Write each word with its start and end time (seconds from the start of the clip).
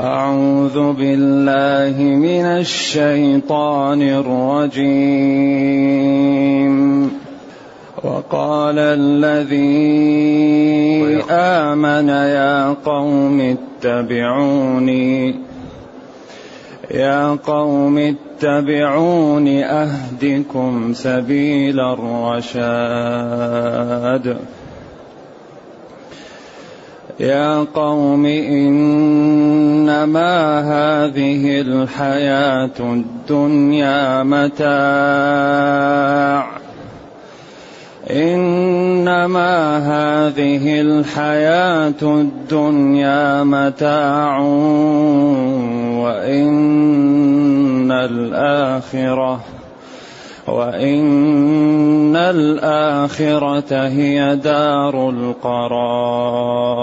أعوذ 0.00 0.92
بالله 0.92 2.02
من 2.02 2.44
الشيطان 2.44 4.02
الرجيم. 4.02 4.74
وقال 8.04 8.78
الذي 8.78 9.56
آمن 11.30 12.08
يا 12.08 12.76
قوم 12.84 13.56
اتبعوني. 13.84 15.34
يا 16.90 17.38
قوم 17.46 17.98
اتبعون 17.98 19.48
أهدكم 19.48 20.94
سبيل 20.94 21.80
الرشاد. 21.80 24.36
يا 27.20 27.66
قوم 27.74 28.26
إنما 28.26 29.10
هذه 30.60 31.60
الحياة 31.60 32.70
الدنيا 32.80 34.22
متاع. 34.22 34.64
إنما 38.10 39.78
هذه 39.78 40.80
الحياة 40.80 42.02
الدنيا 42.02 43.44
متاع. 43.44 44.38
وإن 46.02 47.92
الآخرة 47.92 49.40
وإن 50.46 52.16
الآخرة 52.16 53.86
هي 53.86 54.36
دار 54.36 55.10
القرار 55.10 56.74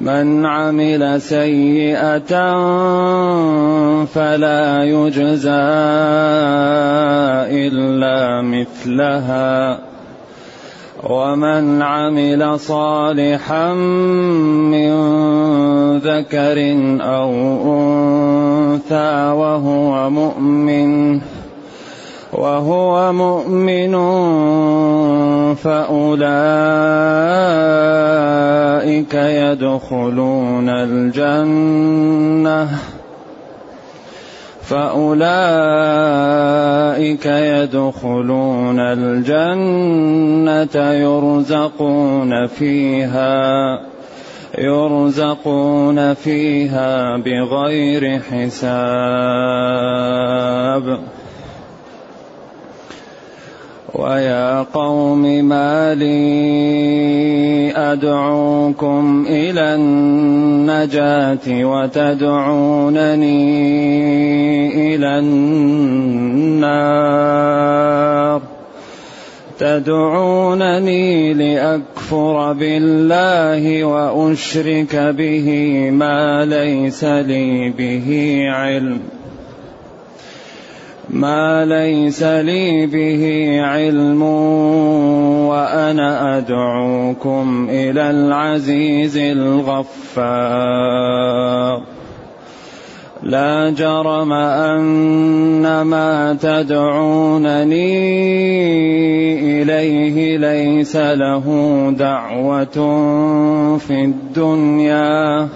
من 0.00 0.46
عمل 0.46 1.20
سيئة 1.20 2.34
فلا 4.04 4.84
يجزى 4.84 5.50
إلا 7.50 8.42
مثلها 8.42 9.78
ومن 11.04 11.82
عمل 11.82 12.60
صالحا 12.60 13.74
من 14.72 14.92
ذكر 15.98 16.58
أو 17.00 17.30
أنثى 17.76 19.32
وهو 19.36 20.10
مؤمن 20.10 21.20
وهو 22.32 23.12
مؤمن 23.12 23.94
فأولئك 25.54 26.24
يدخلون 29.14 30.68
الجنة. 30.68 32.68
فأولئك 34.68 35.26
يدخلون 37.26 38.80
الجنة 38.80 40.76
يرزقون 40.92 42.46
فيها 42.46 43.80
يرزقون 44.58 46.14
فيها 46.14 47.16
بغير 47.16 48.20
حساب. 48.20 48.54
ويا 53.94 54.62
قوم 54.62 55.22
ما 55.44 55.94
لي 55.94 57.72
أدعوكم 57.76 59.26
إلى 59.28 59.74
النجاة 59.74 61.46
وتدعونني 61.48 63.34
إلى 64.94 65.18
النار. 65.18 66.54
تدعونني 69.58 71.34
لأكفر 71.34 72.52
بالله 72.52 73.84
وأشرك 73.84 74.96
به 74.96 75.50
ما 75.90 76.44
ليس 76.44 77.04
لي 77.04 77.70
به 77.70 78.38
علم. 78.50 79.13
ما 81.10 81.64
ليس 81.64 82.22
لي 82.22 82.86
به 82.86 83.56
علم 83.62 84.22
وأنا 85.48 86.38
أدعوكم 86.38 87.66
إلى 87.70 88.10
العزيز 88.10 89.16
الغفار. 89.16 90.54
لا 93.22 93.70
جرم 93.70 94.32
أن 94.32 95.80
ما 95.82 96.38
تدعونني 96.42 97.92
إليه 99.62 100.36
ليس 100.36 100.96
له 100.96 101.44
دعوة 101.98 102.76
في 103.78 104.04
الدنيا. 104.04 105.48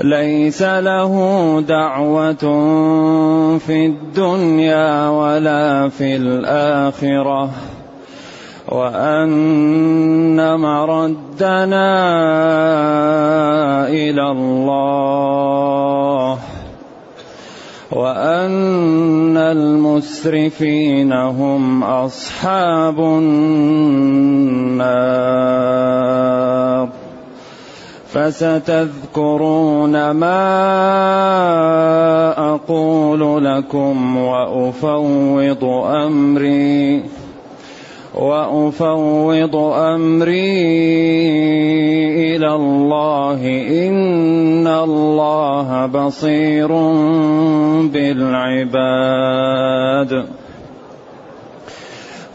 ليس 0.00 0.62
له 0.62 1.14
دعوة 1.68 2.44
في 3.58 3.86
الدنيا 3.86 5.08
ولا 5.08 5.88
في 5.88 6.16
الآخرة. 6.16 7.50
وأن 8.68 10.60
مردنا 10.60 11.88
إلى 13.88 14.30
الله. 14.30 16.38
وأن 17.92 19.36
المسرفين 19.36 21.12
هم 21.12 21.84
أصحاب 21.84 23.00
النار. 23.00 23.76
فستذكرون 28.16 30.10
ما 30.10 30.48
أقول 32.54 33.44
لكم 33.44 34.16
وأفوض 34.16 35.64
أمري 36.04 37.02
وأفوض 38.14 39.56
أمري 39.56 40.56
إلى 42.36 42.54
الله. 42.54 43.40
إن 43.88 44.66
الله 44.66 45.86
بصير 45.86 46.68
بالعباد. 47.92 49.26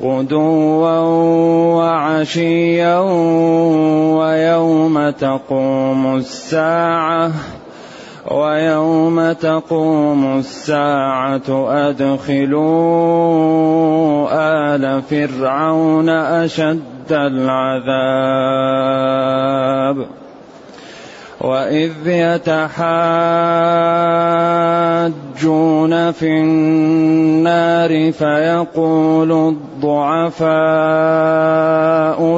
غدوا 0.00 0.98
وعشيا 1.76 2.98
ويوم 4.18 5.10
تقوم 5.10 6.16
الساعة 6.16 7.32
ويوم 8.30 9.32
تقوم 9.32 10.38
الساعة 10.38 11.68
أدخلوا 11.88 12.72
آل 14.32 15.02
فرعون 15.02 16.08
أشد 16.08 17.12
العذاب 17.12 18.12
وإذ 21.42 21.92
يتحاجون 22.06 22.72
في 26.12 26.28
النار 26.28 28.12
فيقول 28.12 29.32
الضعفاء 29.82 30.50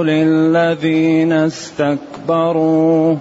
للذين 0.03 1.33
استكبروا 1.33 3.17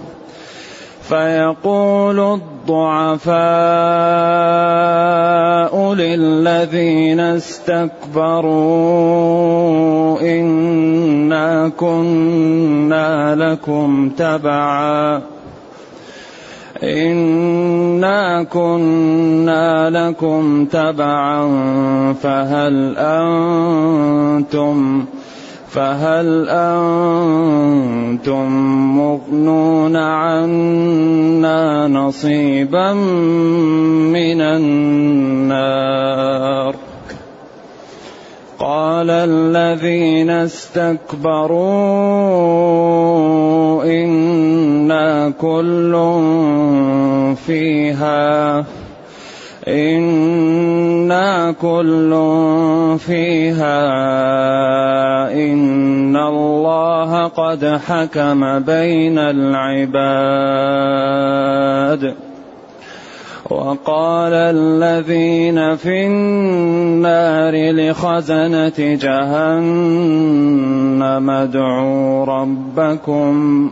فيقول 1.08 2.20
الضعفاء 2.20 3.34
للذين 5.94 7.20
استكبروا 7.20 8.60
إنا 10.20 11.72
كنا 11.76 13.34
لكم 13.34 14.10
تبعا. 14.18 15.33
إنا 16.84 18.42
كنا 18.42 19.90
لكم 19.90 20.64
تبعا 20.64 21.48
فهل 22.22 22.96
أنتم 22.98 25.04
فهل 25.74 26.48
أنتم 26.48 28.46
مغنون 28.98 29.96
عنا 29.96 31.88
نصيبا 31.88 32.92
من 34.12 34.40
النار 34.40 35.64
قال 38.64 39.10
الذين 39.10 40.30
استكبروا 40.30 41.64
إنا 43.84 45.30
كل 45.40 45.92
فيها 47.46 48.64
إنا 49.68 51.52
كل 51.52 52.12
فيها 52.98 53.84
إن 55.32 56.16
الله 56.16 57.26
قد 57.28 57.64
حكم 57.86 58.58
بين 58.58 59.18
العباد. 59.18 59.94
وقال 63.50 64.32
الذين 64.32 65.76
في 65.76 66.06
النار 66.06 67.72
لخزنة 67.72 68.78
جهنم 68.78 70.10
ادعوا 71.30 72.24
ربكم 72.24 73.70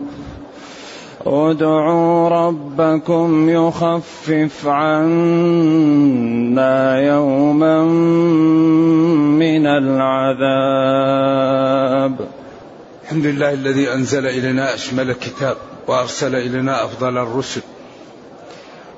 ادعوا 1.25 2.29
ربكم 2.29 3.49
يخفف 3.49 4.67
عنا 4.67 5.39
يوما 6.99 7.83
من 9.43 9.67
العذاب. 9.67 10.53
الحمد 13.03 13.25
لله 13.25 13.53
الذي 13.53 13.93
أنزل 13.93 14.25
إلينا 14.27 14.73
أشمل 14.73 15.13
كتاب 15.13 15.57
وأرسل 15.87 16.35
إلينا 16.35 16.83
أفضل 16.85 17.17
الرسل. 17.17 17.61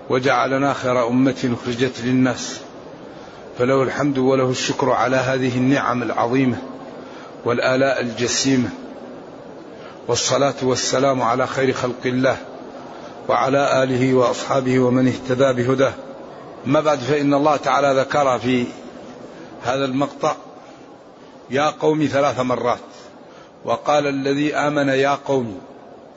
وجعلنا 0.09 0.73
خير 0.73 1.07
أمة 1.07 1.55
أخرجت 1.61 2.01
للناس. 2.03 2.59
فله 3.59 3.83
الحمد 3.83 4.17
وله 4.17 4.49
الشكر 4.49 4.91
على 4.91 5.15
هذه 5.17 5.57
النعم 5.57 6.03
العظيمة 6.03 6.57
والآلاء 7.45 8.01
الجسيمة. 8.01 8.69
والصلاة 10.07 10.53
والسلام 10.61 11.21
على 11.21 11.47
خير 11.47 11.73
خلق 11.73 12.05
الله 12.05 12.37
وعلى 13.29 13.83
آله 13.83 14.13
وأصحابه 14.13 14.79
ومن 14.79 15.07
اهتدى 15.07 15.63
بهداه. 15.63 15.93
أما 16.67 16.81
بعد 16.81 16.99
فإن 16.99 17.33
الله 17.33 17.55
تعالى 17.55 17.99
ذكر 17.99 18.39
في 18.39 18.65
هذا 19.63 19.85
المقطع 19.85 20.35
يا 21.49 21.69
قوم 21.69 22.05
ثلاث 22.11 22.39
مرات. 22.39 22.79
وقال 23.65 24.07
الذي 24.07 24.55
آمن 24.55 24.87
يا 24.87 25.17
قوم 25.25 25.59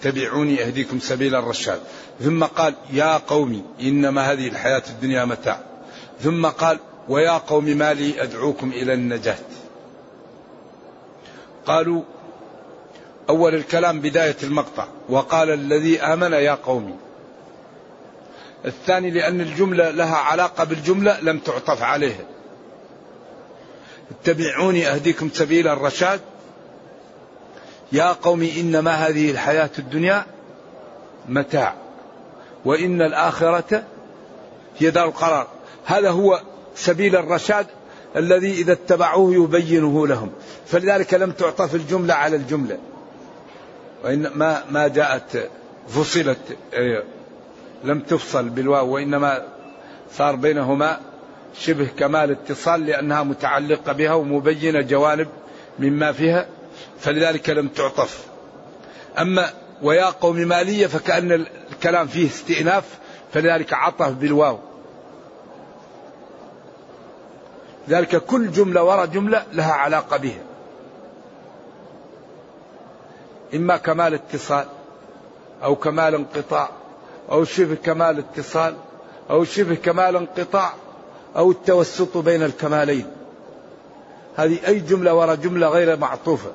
تبعوني 0.03 0.63
أهديكم 0.63 0.99
سبيل 1.01 1.35
الرشاد. 1.35 1.81
ثم 2.21 2.45
قال 2.45 2.75
يا 2.93 3.17
قوم 3.17 3.67
إنما 3.81 4.33
هذه 4.33 4.49
الحياة 4.49 4.83
الدنيا 4.89 5.25
متاع. 5.25 5.61
ثم 6.21 6.47
قال 6.47 6.79
ويا 7.09 7.39
قوم 7.39 7.65
ما 7.65 7.95
لي 7.95 8.23
أدعوكم 8.23 8.71
إلى 8.71 8.93
النجاة. 8.95 9.39
قالوا 11.67 12.03
أول 13.29 13.55
الكلام 13.55 14.01
بداية 14.01 14.37
المقطع. 14.43 14.87
وقال 15.09 15.51
الذي 15.51 16.01
آمن 16.01 16.33
يا 16.33 16.55
قومي. 16.55 16.95
الثاني 18.65 19.11
لأن 19.11 19.41
الجملة 19.41 19.91
لها 19.91 20.17
علاقة 20.17 20.65
بالجملة 20.65 21.21
لم 21.21 21.39
تعطف 21.39 21.83
عليها. 21.83 22.25
اتبعوني 24.11 24.89
أهديكم 24.89 25.31
سبيل 25.33 25.69
الرشاد. 25.69 26.21
يا 27.93 28.13
قوم 28.13 28.43
إنما 28.43 28.91
هذه 28.91 29.31
الحياة 29.31 29.71
الدنيا 29.79 30.27
متاع 31.29 31.75
وإن 32.65 33.03
الآخرة 33.03 33.85
هي 34.79 34.91
دار 34.91 35.09
القرار. 35.09 35.47
هذا 35.85 36.11
هو 36.11 36.41
سبيل 36.75 37.17
الرشاد 37.17 37.67
الذي 38.17 38.53
إذا 38.53 38.73
اتبعوه 38.73 39.35
يبينه 39.35 40.07
لهم. 40.07 40.31
فلذلك 40.67 41.15
لم 41.15 41.31
تعطف 41.31 41.75
الجملة 41.75 42.15
على 42.15 42.37
الجملة. 42.37 42.79
وإن 44.05 44.31
ما 44.35 44.65
ما 44.71 44.89
جاءت 44.89 45.51
فصلت 45.89 46.39
إيه، 46.73 47.05
لم 47.85 48.01
تفصل 48.01 48.49
بالواو 48.49 48.95
وإنما 48.95 49.43
صار 50.13 50.37
بينهما 50.37 51.01
شبه 51.59 51.89
كمال 51.99 52.31
اتصال 52.31 52.87
لأنها 52.87 53.23
متعلقة 53.23 53.93
بها 53.93 54.15
ومبينة 54.15 54.81
جوانب 54.81 55.29
مما 55.79 56.13
فيها. 56.13 56.47
فلذلك 57.01 57.51
لم 57.51 57.69
تعطف. 57.69 58.27
أما 59.19 59.51
ويا 59.83 60.05
قوم 60.05 60.37
مالية 60.37 60.87
فكأن 60.87 61.47
الكلام 61.73 62.07
فيه 62.07 62.27
استئناف 62.27 62.85
فلذلك 63.33 63.73
عطف 63.75 64.09
بالواو. 64.09 64.59
ذلك 67.89 68.17
كل 68.17 68.51
جملة 68.51 68.83
وراء 68.83 69.07
جملة 69.07 69.45
لها 69.53 69.73
علاقة 69.73 70.17
بها. 70.17 70.43
إما 73.55 73.77
كمال 73.77 74.15
اتصال 74.15 74.67
أو 75.63 75.77
كمال 75.77 76.15
انقطاع 76.15 76.69
أو 77.31 77.45
شبه 77.45 77.75
كمال 77.75 78.19
اتصال 78.19 78.77
أو 79.31 79.45
شبه 79.45 79.75
كمال 79.75 80.17
انقطاع 80.17 80.73
أو 81.37 81.51
التوسط 81.51 82.17
بين 82.17 82.43
الكمالين. 82.43 83.07
هذه 84.37 84.59
أي 84.67 84.81
جملة 84.81 85.15
وراء 85.15 85.35
جملة 85.35 85.69
غير 85.69 85.97
معطوفة. 85.97 86.51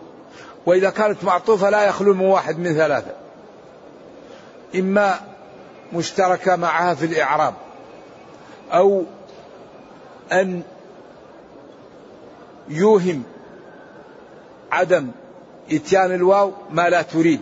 وإذا 0.65 0.89
كانت 0.89 1.23
معطوفة 1.23 1.69
لا 1.69 1.83
يخلو 1.83 2.13
من 2.13 2.25
واحد 2.25 2.59
من 2.59 2.73
ثلاثة. 2.73 3.11
إما 4.75 5.19
مشتركة 5.93 6.55
معها 6.55 6.93
في 6.93 7.05
الإعراب 7.05 7.53
أو 8.71 9.03
أن 10.31 10.61
يوهم 12.69 13.23
عدم 14.71 15.11
إتيان 15.71 16.11
الواو 16.11 16.51
ما 16.71 16.89
لا 16.89 17.01
تريد 17.01 17.41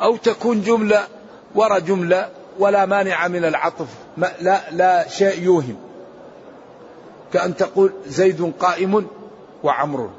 أو 0.00 0.16
تكون 0.16 0.62
جملة 0.62 1.06
ورا 1.54 1.78
جملة 1.78 2.28
ولا 2.58 2.86
مانع 2.86 3.28
من 3.28 3.44
العطف 3.44 3.86
ما 4.16 4.32
لا 4.40 4.70
لا 4.70 5.08
شيء 5.08 5.42
يوهم. 5.42 5.76
كأن 7.32 7.56
تقول 7.56 7.92
زيد 8.06 8.52
قائم 8.60 9.06
وعمر 9.62 10.10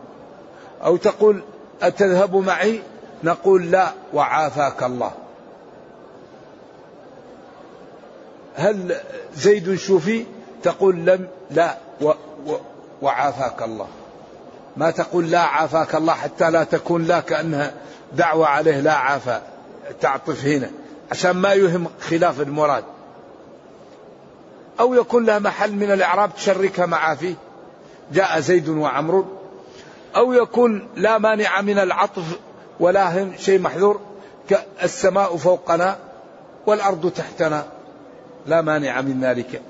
أو 0.83 0.97
تقول 0.97 1.41
أتذهب 1.81 2.35
معي؟ 2.35 2.81
نقول 3.23 3.71
لا 3.71 3.91
وعافاك 4.13 4.83
الله. 4.83 5.11
هل 8.55 8.95
زيد 9.35 9.75
شوفي 9.75 10.25
تقول 10.63 10.95
لم 10.95 11.27
لا 11.51 11.77
و 12.01 12.11
و 12.45 12.55
وعافاك 13.01 13.61
الله. 13.61 13.87
ما 14.77 14.91
تقول 14.91 15.31
لا 15.31 15.39
عافاك 15.39 15.95
الله 15.95 16.13
حتى 16.13 16.49
لا 16.49 16.63
تكون 16.63 17.03
لا 17.03 17.19
كأنها 17.19 17.73
دعوة 18.13 18.47
عليه 18.47 18.79
لا 18.79 18.93
عافا 18.93 19.41
تعطف 20.01 20.45
هنا 20.45 20.71
عشان 21.11 21.31
ما 21.31 21.53
يهم 21.53 21.87
خلاف 22.01 22.41
المراد. 22.41 22.83
أو 24.79 24.93
يكون 24.93 25.25
لها 25.25 25.39
محل 25.39 25.71
من 25.71 25.91
الإعراب 25.91 26.35
تشركها 26.35 26.85
معه 26.85 27.15
فيه 27.15 27.35
جاء 28.13 28.39
زيد 28.39 28.69
وعمر 28.69 29.25
أو 30.15 30.33
يكون 30.33 30.87
لا 30.95 31.17
مانع 31.17 31.61
من 31.61 31.79
العطف 31.79 32.39
ولا 32.79 33.23
هم 33.23 33.33
شيء 33.37 33.59
محذور 33.59 34.01
كالسماء 34.49 35.37
فوقنا 35.37 35.97
والأرض 36.65 37.11
تحتنا 37.11 37.67
لا 38.45 38.61
مانع 38.61 39.01
من 39.01 39.21
ذلك. 39.21 39.61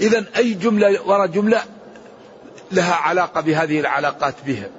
إذا 0.00 0.24
أي 0.36 0.54
جملة 0.54 1.02
وراء 1.06 1.26
جملة 1.26 1.62
لها 2.72 2.94
علاقة 2.94 3.40
بهذه 3.40 3.80
العلاقات 3.80 4.34
بها. 4.46 4.70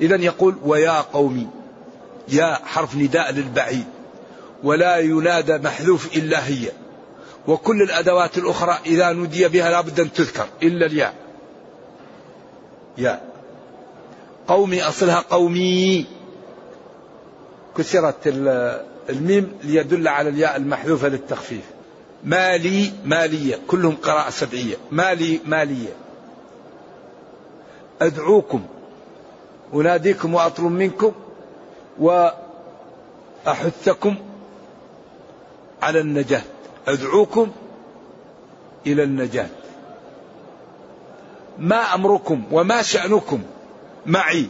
إذا 0.00 0.16
يقول 0.16 0.56
ويا 0.64 1.00
قومي 1.00 1.48
يا 2.28 2.54
حرف 2.54 2.96
نداء 2.96 3.32
للبعيد 3.32 3.86
ولا 4.62 4.96
ينادى 4.96 5.58
محذوف 5.58 6.16
إلا 6.16 6.46
هي. 6.46 6.68
وكل 7.46 7.82
الأدوات 7.82 8.38
الأخرى 8.38 8.78
إذا 8.86 9.12
نودي 9.12 9.48
بها 9.48 9.70
لابد 9.70 10.00
أن 10.00 10.12
تذكر 10.12 10.46
إلا 10.62 10.86
الياء. 10.86 11.14
يا 12.98 13.27
قومي 14.48 14.82
أصلها 14.82 15.24
قومي. 15.30 16.06
كسرت 17.76 18.26
الميم 19.10 19.58
ليدل 19.64 20.08
على 20.08 20.28
الياء 20.28 20.56
المحذوفة 20.56 21.08
للتخفيف. 21.08 21.64
مالي 22.24 22.92
مالية. 23.04 23.58
كلهم 23.68 23.96
قراءة 23.96 24.30
سبعية. 24.30 24.76
مالي 24.90 25.40
مالية. 25.44 25.92
أدعوكم 28.00 28.62
أناديكم 29.74 30.34
وأطلب 30.34 30.72
منكم 30.72 31.12
وأحثكم 33.46 34.14
على 35.82 36.00
النجاة. 36.00 36.42
أدعوكم 36.88 37.50
إلى 38.86 39.02
النجاة. 39.02 39.48
ما 41.58 41.94
أمركم 41.94 42.42
وما 42.50 42.82
شأنكم 42.82 43.42
معي. 44.08 44.46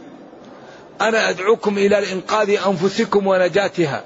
أنا 1.01 1.29
أدعوكم 1.29 1.77
إلى 1.77 2.13
إنقاذ 2.13 2.49
أنفسكم 2.67 3.27
ونجاتها. 3.27 4.03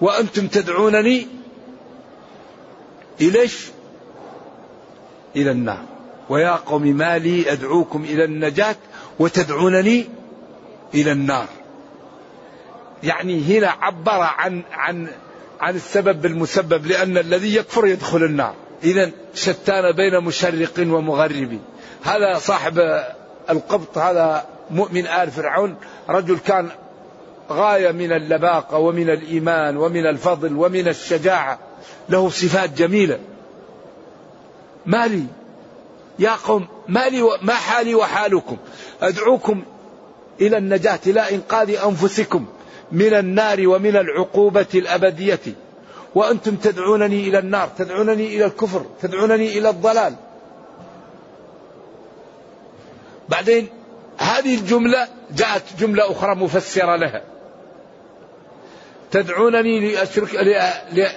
وأنتم 0.00 0.46
تدعونني 0.46 1.26
إليش؟ 3.20 3.66
إلى 5.36 5.50
النار. 5.50 5.84
ويا 6.28 6.50
قوم 6.50 6.82
ما 6.82 7.18
لي 7.18 7.52
أدعوكم 7.52 8.04
إلى 8.04 8.24
النجاة 8.24 8.76
وتدعونني 9.18 10.08
إلى 10.94 11.12
النار. 11.12 11.46
يعني 13.02 13.58
هنا 13.58 13.68
عبر 13.68 14.20
عن 14.20 14.62
عن 14.72 15.08
عن 15.60 15.74
السبب 15.76 16.22
بالمسبب 16.22 16.86
لأن 16.86 17.18
الذي 17.18 17.56
يكفر 17.56 17.86
يدخل 17.86 18.24
النار. 18.24 18.54
إذا 18.84 19.10
شتان 19.34 19.92
بين 19.92 20.20
مشرق 20.20 20.72
ومغرب 20.78 21.58
هذا 22.02 22.38
صاحب 22.38 23.02
القبط 23.50 23.98
هذا 23.98 24.46
مؤمن 24.72 25.06
آل 25.06 25.30
فرعون 25.30 25.76
رجل 26.08 26.38
كان 26.38 26.68
غاية 27.50 27.92
من 27.92 28.12
اللباقة 28.12 28.78
ومن 28.78 29.10
الإيمان 29.10 29.76
ومن 29.76 30.06
الفضل 30.06 30.56
ومن 30.56 30.88
الشجاعة. 30.88 31.58
له 32.08 32.28
صفات 32.28 32.70
جميلة. 32.70 33.18
ما 34.86 35.06
لي. 35.06 35.24
يا 36.18 36.34
قوم 36.44 36.66
ما 36.88 37.08
لي 37.08 37.22
ما 37.42 37.54
حالي 37.54 37.94
وحالكم. 37.94 38.56
أدعوكم 39.02 39.62
إلى 40.40 40.56
النجاة 40.56 41.00
إلى 41.06 41.20
إنقاذ 41.34 41.76
أنفسكم 41.76 42.46
من 42.92 43.14
النار 43.14 43.68
ومن 43.68 43.96
العقوبة 43.96 44.66
الأبدية. 44.74 45.40
وأنتم 46.14 46.56
تدعونني 46.56 47.28
إلى 47.28 47.38
النار 47.38 47.68
تدعونني 47.78 48.26
إلى 48.36 48.44
الكفر 48.44 48.86
تدعونني 49.02 49.58
إلى 49.58 49.68
الضلال. 49.68 50.14
بعدين 53.28 53.68
هذه 54.22 54.54
الجملة 54.54 55.08
جاءت 55.30 55.62
جملة 55.78 56.10
أخرى 56.12 56.34
مفسرة 56.34 56.96
لها. 56.96 57.22
تدعونني 59.10 59.92
لأشرك 59.92 60.34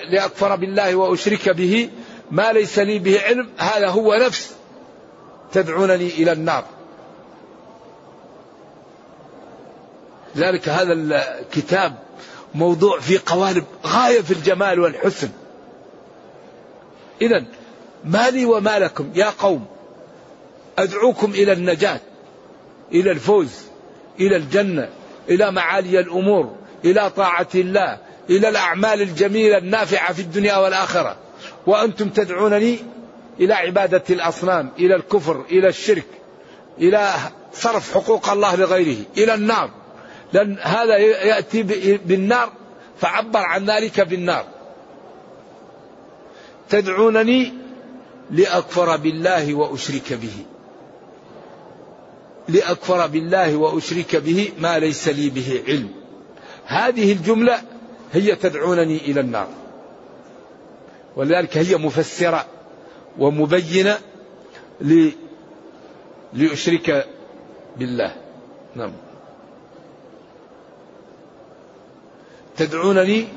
لأكفر 0.09 0.55
بالله 0.55 0.95
وأشرك 0.95 1.49
به 1.49 1.89
ما 2.31 2.53
ليس 2.53 2.79
لي 2.79 2.99
به 2.99 3.21
علم 3.21 3.49
هذا 3.57 3.87
هو 3.87 4.13
نفس. 4.15 4.55
تدعونني 5.51 6.07
إلى 6.07 6.31
النار. 6.31 6.65
ذلك 10.37 10.69
هذا 10.69 10.93
الكتاب 10.93 11.95
موضوع 12.55 12.99
في 12.99 13.17
قوالب 13.17 13.65
غاية 13.85 14.21
في 14.21 14.31
الجمال 14.31 14.79
والحسن. 14.79 15.29
إذا 17.21 17.45
ما 18.03 18.29
لي 18.29 18.45
وما 18.45 18.79
لكم 18.79 19.11
يا 19.15 19.29
قوم 19.39 19.65
أدعوكم 20.77 21.31
إلى 21.31 21.51
النجاة. 21.51 21.99
إلى 22.91 23.11
الفوز 23.11 23.61
إلى 24.19 24.35
الجنة 24.35 24.89
إلى 25.29 25.51
معالي 25.51 25.99
الأمور 25.99 26.55
إلى 26.85 27.09
طاعة 27.09 27.47
الله 27.55 27.97
إلى 28.29 28.49
الأعمال 28.49 29.01
الجميلة 29.01 29.57
النافعة 29.57 30.13
في 30.13 30.21
الدنيا 30.21 30.57
والآخرة. 30.57 31.17
وأنتم 31.67 32.09
تدعونني 32.09 32.79
إلى 33.39 33.53
عبادة 33.53 34.03
الأصنام 34.09 34.71
إلى 34.79 34.95
الكفر 34.95 35.45
إلى 35.51 35.67
الشرك 35.67 36.05
إلى 36.79 37.13
صرف 37.53 37.93
حقوق 37.93 38.29
الله 38.29 38.55
لغيره 38.55 38.97
إلى 39.17 39.33
النار. 39.33 39.69
لأن 40.33 40.57
هذا 40.61 40.97
يأتي 40.97 41.63
بالنار 41.97 42.51
فعبر 42.99 43.39
عن 43.39 43.65
ذلك 43.65 44.01
بالنار. 44.01 44.45
تدعونني 46.69 47.53
لأكفر 48.31 48.97
بالله 48.97 49.53
وأشرك 49.53 50.13
به. 50.13 50.45
لأكفر 52.49 53.07
بالله 53.07 53.55
وأشرك 53.55 54.15
به 54.15 54.51
ما 54.59 54.79
ليس 54.79 55.07
لي 55.07 55.29
به 55.29 55.63
علم. 55.67 55.89
هذه 56.65 57.11
الجملة 57.11 57.61
هي 58.13 58.35
تدعونني 58.35 58.97
إلى 58.97 59.19
النار. 59.19 59.47
ولذلك 61.15 61.57
هي 61.57 61.77
مفسرة 61.77 62.45
ومبينة 63.19 63.97
لأشرك 66.33 67.07
بالله. 67.77 68.15
نعم. 68.75 68.91
تدعونني 72.57 73.27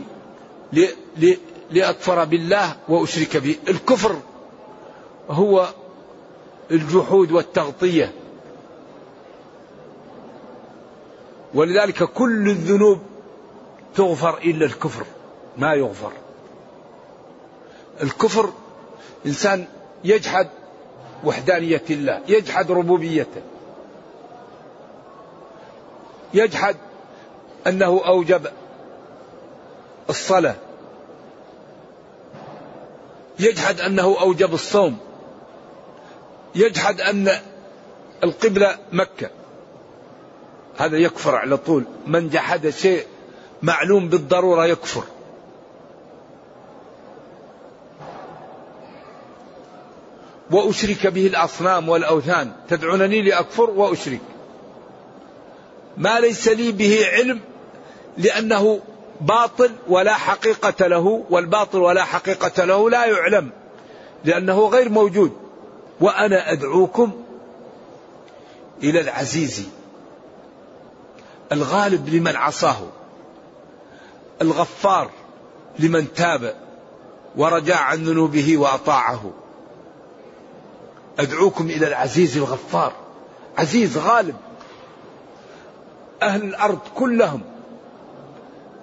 لأكفر 1.71 2.25
بالله 2.25 2.77
وأشرك 2.89 3.37
به. 3.37 3.57
الكفر 3.69 4.17
هو 5.31 5.69
الجحود 6.71 7.33
والتغطية. 7.33 8.13
ولذلك 11.55 12.05
كل 12.05 12.49
الذنوب 12.49 12.99
تغفر 13.95 14.39
إلا 14.39 14.67
الكفر 14.67 15.05
ما 15.57 15.75
يغفر. 15.75 16.13
الكفر 18.03 18.53
إنسان 19.27 19.67
يجحد 20.05 20.49
وحدانية 21.25 21.83
الله 21.91 22.21
يجحد 22.29 22.71
ربوبيته. 22.71 23.43
يجحد 26.35 26.77
أنه 27.67 28.03
أوجب 28.07 28.47
الصلاة. 30.11 30.57
يجحد 33.39 33.81
أنه 33.81 34.21
أوجب 34.21 34.55
الصوم. 34.55 34.99
يجحد 36.55 37.01
أن 37.01 37.31
القبلة 38.25 38.79
مكة. 38.93 39.31
هذا 40.79 40.97
يكفر 40.97 41.37
على 41.37 41.57
طول. 41.57 41.85
من 42.07 42.29
جحد 42.29 42.69
شيء 42.69 43.07
معلوم 43.63 44.09
بالضرورة 44.09 44.67
يكفر. 44.67 45.03
وأشرك 50.51 51.07
به 51.07 51.27
الأصنام 51.27 51.89
والأوثان. 51.89 52.53
تدعونني 52.69 53.23
لأكفر 53.23 53.71
وأشرك. 53.71 54.21
ما 55.97 56.21
ليس 56.21 56.49
لي 56.49 56.73
به 56.73 57.07
علم 57.07 57.41
لأنه 58.19 58.81
باطل 59.21 59.71
ولا 59.89 60.15
حقيقة 60.15 60.87
له 60.87 61.25
والباطل 61.31 61.79
ولا 61.79 62.05
حقيقة 62.05 62.65
له 62.65 62.91
لا 62.91 63.07
يعلم 63.07 63.51
لأنه 64.25 64.69
غير 64.69 64.89
موجود. 64.89 65.33
وأنا 66.01 66.53
أدعوكم 66.53 67.13
إلى 68.83 69.01
العزيز. 69.01 69.78
الغالب 71.53 72.09
لمن 72.09 72.37
عصاه 72.37 72.77
الغفار 74.43 75.11
لمن 75.79 76.13
تاب 76.15 76.55
ورجع 77.37 77.77
عن 77.77 78.05
ذنوبه 78.05 78.59
وأطاعه. 78.59 79.31
أدعوكم 81.19 81.71
إلى 81.71 81.87
العزيز 81.87 82.37
الغفار 82.37 82.93
عزيز 83.59 83.99
غالب. 83.99 84.37
أهل 86.23 86.43
الأرض 86.43 86.79
كلهم 86.95 87.41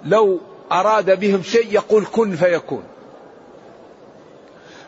لو 0.04 0.40
أراد 0.72 1.20
بهم 1.20 1.42
شيء 1.42 1.72
يقول 1.72 2.06
كن 2.12 2.36
فيكون. 2.36 2.84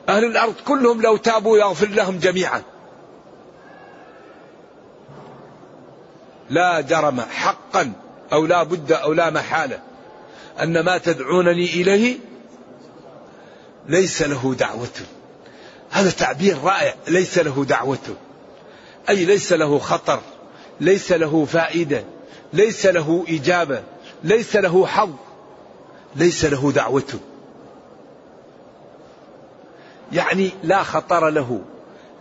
أهل 0.09 0.25
الأرض 0.25 0.55
كلهم 0.67 1.03
لو 1.03 1.17
تابوا 1.17 1.59
يغفر 1.59 1.89
لهم 1.89 2.19
جميعا. 2.19 2.63
لا 6.51 6.81
جرم 6.81 7.21
حقا 7.21 7.93
أو 8.33 8.47
لا 8.47 8.63
بد 8.63 8.93
أو 8.93 9.13
لا 9.13 9.31
محالة. 9.31 9.81
أن 10.63 10.81
ما 10.81 10.99
تدعونني 10.99 11.65
إليه 11.65 12.19
ليس 13.87 14.23
له 14.23 14.55
دعوة. 14.55 14.89
هذا 15.91 16.11
تعبير 16.11 16.59
رائع. 16.65 16.95
ليس 17.09 17.39
له 17.39 17.65
دعوة. 17.65 18.17
أي 19.09 19.25
ليس 19.25 19.53
له 19.53 19.79
خطر. 19.79 20.21
ليس 20.81 21.13
له 21.13 21.45
فائدة. 21.45 22.05
ليس 22.53 22.87
له 22.87 23.25
إجابة. 23.29 23.83
ليس 24.25 24.57
له 24.57 24.87
حظ. 24.87 25.11
ليس 26.17 26.45
له 26.45 26.73
دعوة. 26.73 27.21
يعني 30.13 30.51
لا 30.63 30.83
خطر 30.83 31.31
له. 31.31 31.61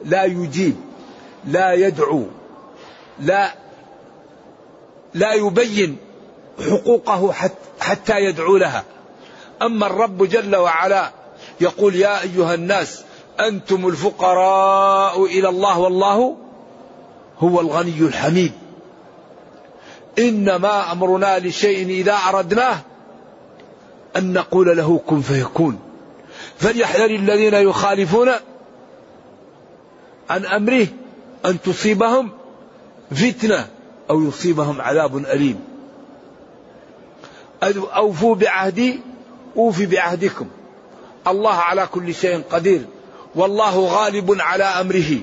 لا 0.06 0.24
يجيب. 0.24 0.76
لا 1.46 1.74
يدعو. 1.74 2.26
لا 3.20 3.67
لا 5.18 5.34
يبين 5.34 5.98
حقوقه 6.70 7.34
حتى 7.80 8.20
يدعو 8.20 8.58
لها. 8.58 8.84
أما 9.62 9.88
الرب 9.88 10.24
جل 10.24 10.56
وعلا 10.56 11.12
يقول 11.62 11.96
يا 11.96 12.22
أيها 12.22 12.54
الناس 12.54 13.04
أنتم 13.40 13.88
الفقراء 13.88 15.26
إلى 15.26 15.50
الله 15.50 15.80
والله 15.80 16.38
هو 17.40 17.60
الغني 17.62 18.00
الحميد. 18.00 18.52
إنما 20.20 20.92
أمرنا 20.92 21.40
لشيء 21.40 21.90
إذا 21.90 22.14
أردناه 22.14 22.78
أن 24.18 24.34
نقول 24.34 24.78
له 24.78 25.02
كن 25.08 25.22
فيكون. 25.22 25.80
فليحذر 26.58 27.06
الذين 27.06 27.54
يخالفون 27.54 28.30
عن 30.30 30.46
أمره 30.46 30.88
أن 31.46 31.62
تصيبهم 31.62 32.32
فتنة. 33.12 33.68
أو 34.10 34.24
يصيبهم 34.24 34.82
عذاب 34.82 35.18
أليم. 35.18 35.60
أوفوا 37.96 38.36
بعهدي 38.36 39.00
أوفي 39.58 39.86
بعهدكم. 39.86 40.48
الله 41.28 41.54
على 41.54 41.88
كل 41.92 42.16
شيء 42.16 42.44
قدير. 42.52 42.86
والله 43.36 43.80
غالب 43.80 44.38
على 44.40 44.64
أمره. 44.64 45.20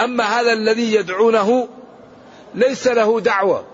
أما 0.00 0.24
هذا 0.24 0.52
الذي 0.52 0.94
يدعونه 0.94 1.68
ليس 2.54 2.86
له 2.86 3.20
دعوة. 3.20 3.64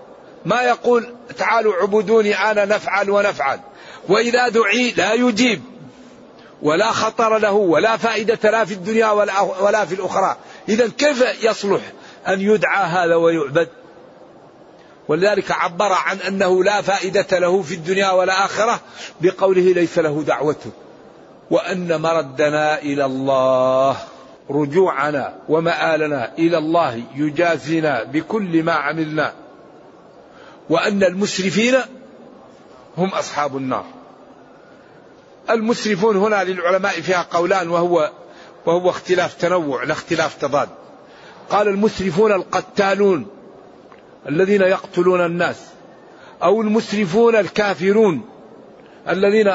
ما 0.45 0.61
يقول 0.61 1.13
تعالوا 1.37 1.73
عبدوني 1.73 2.51
أنا 2.51 2.65
نفعل 2.65 3.09
ونفعل. 3.09 3.59
وإذا 4.09 4.49
دعي 4.49 4.91
لا 4.91 5.13
يجيب. 5.13 5.61
ولا 6.61 6.91
خطر 6.91 7.37
له 7.37 7.51
ولا 7.51 7.97
فائدة 7.97 8.51
لا 8.51 8.65
في 8.65 8.73
الدنيا 8.73 9.11
ولا 9.61 9.85
في 9.85 9.95
الأخرى. 9.95 10.37
اذا 10.71 10.89
كيف 10.97 11.43
يصلح 11.43 11.81
أن 12.27 12.41
يدعى 12.41 12.85
هذا 12.85 13.15
ويعبد؟ 13.15 13.67
ولذلك 15.07 15.51
عبر 15.51 15.91
عن 15.93 16.17
أنه 16.17 16.63
لا 16.63 16.81
فائدة 16.81 17.39
له 17.39 17.61
في 17.61 17.73
الدنيا 17.73 18.11
ولا 18.11 18.45
آخرة 18.45 18.79
بقوله 19.21 19.61
ليس 19.61 19.99
له 19.99 20.23
دعوة 20.23 20.55
وأن 21.51 22.01
مردنا 22.01 22.81
إلى 22.81 23.05
الله 23.05 23.97
رجوعنا 24.49 25.35
ومآلنا 25.49 26.33
إلى 26.37 26.57
الله 26.57 27.03
يجازينا 27.15 28.03
بكل 28.03 28.63
ما 28.63 28.73
عملنا 28.73 29.33
وأن 30.69 31.03
المسرفين 31.03 31.75
هم 32.97 33.09
أصحاب 33.09 33.57
النار. 33.57 33.85
المسرفون 35.49 36.17
هنا 36.17 36.43
للعلماء 36.43 36.91
فيها 36.91 37.27
قولان 37.31 37.69
وهو 37.69 38.11
وهو 38.65 38.89
اختلاف 38.89 39.33
تنوع 39.33 39.83
لا 39.83 39.93
اختلاف 39.93 40.35
تضاد 40.35 40.69
قال 41.49 41.67
المسرفون 41.67 42.31
القتالون 42.31 43.27
الذين 44.29 44.61
يقتلون 44.61 45.25
الناس 45.25 45.57
أو 46.43 46.61
المسرفون 46.61 47.35
الكافرون 47.35 48.21
الذين 49.09 49.51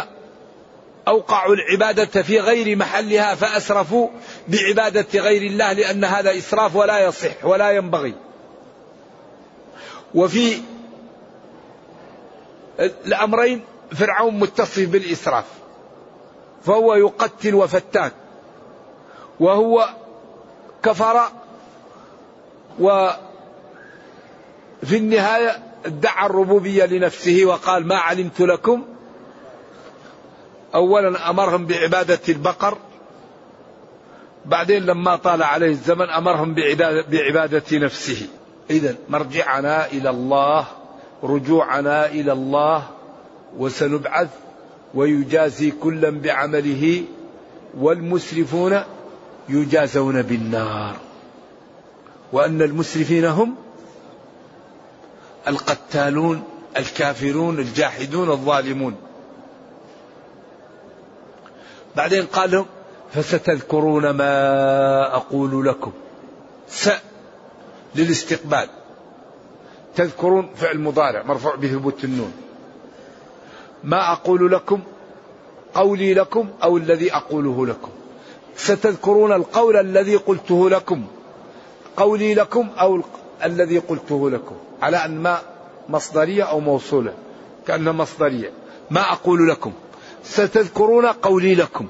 أوقعوا 1.09 1.55
العبادة 1.55 2.23
في 2.23 2.41
غير 2.41 2.77
محلها 2.77 3.35
فأسرفوا 3.35 4.09
بعبادة 4.49 5.21
غير 5.21 5.43
الله 5.43 5.73
لأن 5.73 6.05
هذا 6.05 6.39
إسراف 6.39 6.77
ولا 6.77 7.05
يصح 7.05 7.45
ولا 7.45 7.71
ينبغي. 7.71 8.15
وفي 10.15 10.61
الأمرين 12.81 13.65
فرعون 13.95 14.39
متصف 14.39 14.89
بالإسراف 14.89 15.45
فهو 16.65 16.95
يقتل 16.95 17.55
وفتاك 17.55 18.13
وهو 19.41 19.89
كفر 20.83 21.21
و 22.81 23.09
في 24.83 24.97
النهاية 24.97 25.59
ادعى 25.87 26.27
الربوبية 26.27 26.85
لنفسه 26.85 27.43
وقال 27.45 27.87
ما 27.87 27.97
علمت 27.97 28.41
لكم. 28.41 28.85
أولا 30.75 31.31
أمرهم 31.31 31.67
بعبادة 31.67 32.21
البقر. 32.29 32.79
بعدين 34.45 34.87
لما 34.87 35.17
طال 35.17 35.43
عليه 35.43 35.71
الزمن 35.71 36.11
أمرهم 36.11 36.55
بعبادة 37.11 37.79
نفسه. 37.79 38.27
إذا 38.71 38.97
مرجعنا 39.09 39.87
إلى 39.87 40.11
الله 40.11 40.67
رجوعنا 41.23 42.07
إلى 42.07 42.33
الله 42.33 42.83
وسنبعث 43.59 44.29
ويجازي 44.95 45.71
كلا 45.71 46.11
بعمله 46.11 47.05
والمسرفون 47.79 48.83
يجازون 49.49 50.23
بالنار. 50.23 50.97
وأن 52.33 52.63
المسرفين 52.63 53.25
هم 53.25 53.57
القتالون 55.49 56.43
الكافرون 56.77 57.59
الجاحدون 57.59 58.31
الظالمون. 58.31 58.97
بعدين 61.97 62.27
قال 62.27 62.51
لهم 62.51 62.67
فستذكرون 63.13 64.11
ما 64.11 65.17
أقول 65.17 65.67
لكم. 65.67 65.93
س 66.69 66.89
للاستقبال. 67.95 68.69
تذكرون 69.97 70.51
فعل 70.57 70.79
مضارع 70.79 71.23
مرفوع 71.23 71.55
بثبوت 71.55 72.05
النون. 72.05 72.33
ما 73.85 74.13
أقول 74.13 74.53
لكم 74.53 74.81
قولي 75.75 76.15
لكم 76.15 76.49
أو 76.63 76.77
الذي 76.77 77.15
أقوله 77.15 77.67
لكم. 77.67 77.91
ستذكرون 78.57 79.33
القول 79.33 79.77
الذي 79.77 80.17
قلته 80.17 80.71
لكم. 80.71 81.07
قولي 81.97 82.35
لكم 82.35 82.69
أو 82.81 83.01
الذي 83.45 83.79
قلته 83.79 84.31
لكم. 84.31 84.57
على 84.83 84.97
أن 84.97 85.23
ما 85.23 85.39
مصدرية 85.89 86.43
أو 86.43 86.61
موصولة. 86.61 87.15
كأنها 87.67 87.93
مصدرية. 87.93 88.51
ما 88.91 89.13
أقول 89.13 89.49
لكم. 89.49 89.73
ستذكرون 90.25 91.07
قولي 91.07 91.55
لكم. 91.55 91.87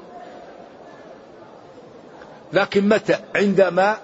لكن 2.53 2.89
متى؟ 2.89 3.17
عندما 3.35 3.99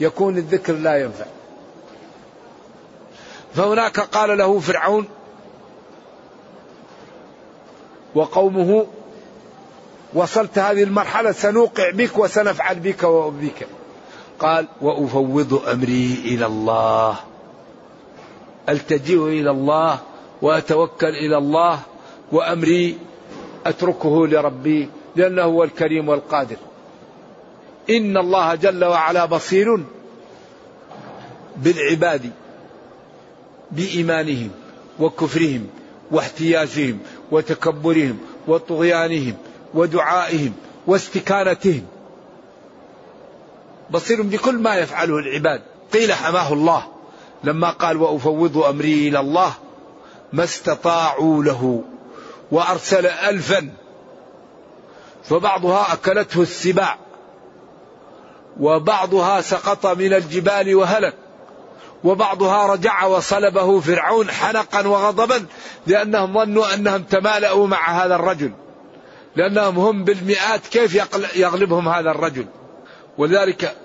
يكون 0.00 0.36
الذكر 0.36 0.72
لا 0.72 1.00
ينفع. 1.02 1.26
فهناك 3.54 4.00
قال 4.00 4.38
له 4.38 4.58
فرعون 4.58 5.06
وقومه 8.14 8.86
وصلت 10.14 10.58
هذه 10.58 10.82
المرحلة 10.82 11.32
سنوقع 11.32 11.90
بك 11.90 12.18
وسنفعل 12.18 12.80
بك 12.80 13.02
وبك 13.02 13.66
قال 14.38 14.68
وأفوض 14.80 15.68
أمري 15.68 16.22
إلى 16.24 16.46
الله. 16.46 17.16
ألتجئ 18.68 19.16
إلى 19.16 19.50
الله 19.50 19.98
وأتوكل 20.42 21.06
إلى 21.06 21.38
الله 21.38 21.78
وأمري 22.32 22.98
أتركه 23.66 24.26
لربي 24.26 24.88
لأنه 25.16 25.42
هو 25.42 25.64
الكريم 25.64 26.08
والقادر. 26.08 26.56
إن 27.90 28.16
الله 28.16 28.54
جل 28.54 28.84
وعلا 28.84 29.24
بصير 29.24 29.84
بالعباد 31.56 32.30
بإيمانهم 33.70 34.50
وكفرهم 35.00 35.66
واحتياجهم 36.10 36.98
وتكبرهم 37.30 38.18
وطغيانهم 38.48 39.34
ودعائهم 39.74 40.52
واستكانتهم. 40.86 41.86
بصير 43.90 44.22
بكل 44.22 44.54
ما 44.54 44.74
يفعله 44.74 45.18
العباد. 45.18 45.62
قيل 45.92 46.12
حماه 46.12 46.52
الله. 46.52 46.86
لما 47.44 47.70
قال 47.70 47.96
وأفوض 47.96 48.58
أمري 48.58 49.08
إلى 49.08 49.20
الله 49.20 49.52
ما 50.32 50.44
استطاعوا 50.44 51.44
له 51.44 51.82
وأرسل 52.52 53.06
ألفا. 53.06 53.72
فبعضها 55.24 55.92
أكلته 55.92 56.42
السباع 56.42 56.98
وبعضها 58.60 59.40
سقط 59.40 59.86
من 59.86 60.12
الجبال 60.14 60.74
وهلك 60.74 61.14
وبعضها 62.04 62.66
رجع 62.66 63.04
وصلبه 63.04 63.80
فرعون 63.80 64.30
حنقا 64.30 64.88
وغضبا 64.88 65.46
لأنهم 65.86 66.34
ظنوا 66.34 66.74
أنهم 66.74 67.02
تمالأوا 67.02 67.66
مع 67.66 68.04
هذا 68.04 68.14
الرجل. 68.14 68.52
لأنهم 69.36 69.78
هم 69.78 70.04
بالمئات 70.04 70.66
كيف 70.66 70.94
يغلبهم 71.36 71.88
هذا 71.88 72.10
الرجل. 72.10 72.46
ولذلك 73.18 73.76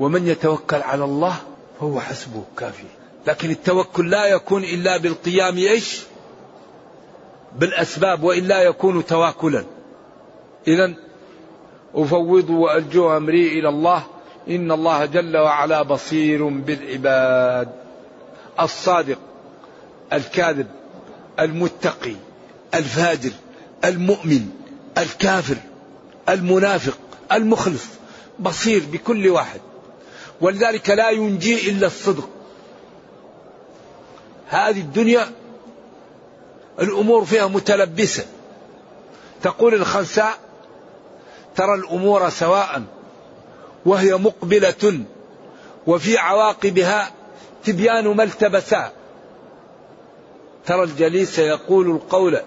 ومن 0.00 0.28
يتوكل 0.28 0.82
على 0.82 1.04
الله 1.04 1.36
فهو 1.80 2.00
حسبه 2.00 2.44
كافي. 2.58 2.84
لكن 3.26 3.50
التوكل 3.50 4.10
لا 4.10 4.26
يكون 4.26 4.64
إلا 4.64 4.96
بالقيام 4.96 5.56
إيش؟ 5.56 6.02
بالأسباب 7.58 8.22
وإلا 8.22 8.62
يكون 8.62 9.06
تواكلا. 9.06 9.64
إذا 10.68 10.94
أفوض 11.94 12.50
وألجو 12.50 13.16
أمري 13.16 13.58
إلى 13.58 13.68
الله. 13.68 14.02
إن 14.48 14.72
الله 14.72 15.04
جل 15.04 15.36
وعلا 15.36 15.82
بصير 15.82 16.48
بالعباد. 16.48 17.68
الصادق 18.60 19.18
الكاذب 20.12 20.66
المتقي 21.40 22.14
الفاجر. 22.74 23.32
المؤمن 23.86 24.50
الكافر 24.98 25.56
المنافق 26.28 26.98
المخلص 27.32 27.84
بصير 28.38 28.82
بكل 28.92 29.28
واحد. 29.28 29.60
ولذلك 30.40 30.90
لا 30.90 31.10
ينجي 31.10 31.70
إلا 31.70 31.86
الصدق. 31.86 32.28
هذه 34.48 34.80
الدنيا 34.80 35.30
الأمور 36.80 37.24
فيها 37.24 37.46
متلبسة. 37.46 38.24
تقول 39.42 39.74
الخنساء 39.74 40.38
ترى 41.56 41.74
الأمور 41.74 42.28
سواء 42.28 42.82
وهي 43.86 44.14
مقبلة 44.14 45.00
وفي 45.86 46.18
عواقبها 46.18 47.10
تبيان 47.64 48.08
ما 48.08 48.22
التبسا 48.22 48.92
ترى 50.66 50.82
الجليس 50.82 51.38
يقول 51.38 51.90
القول 51.90 52.40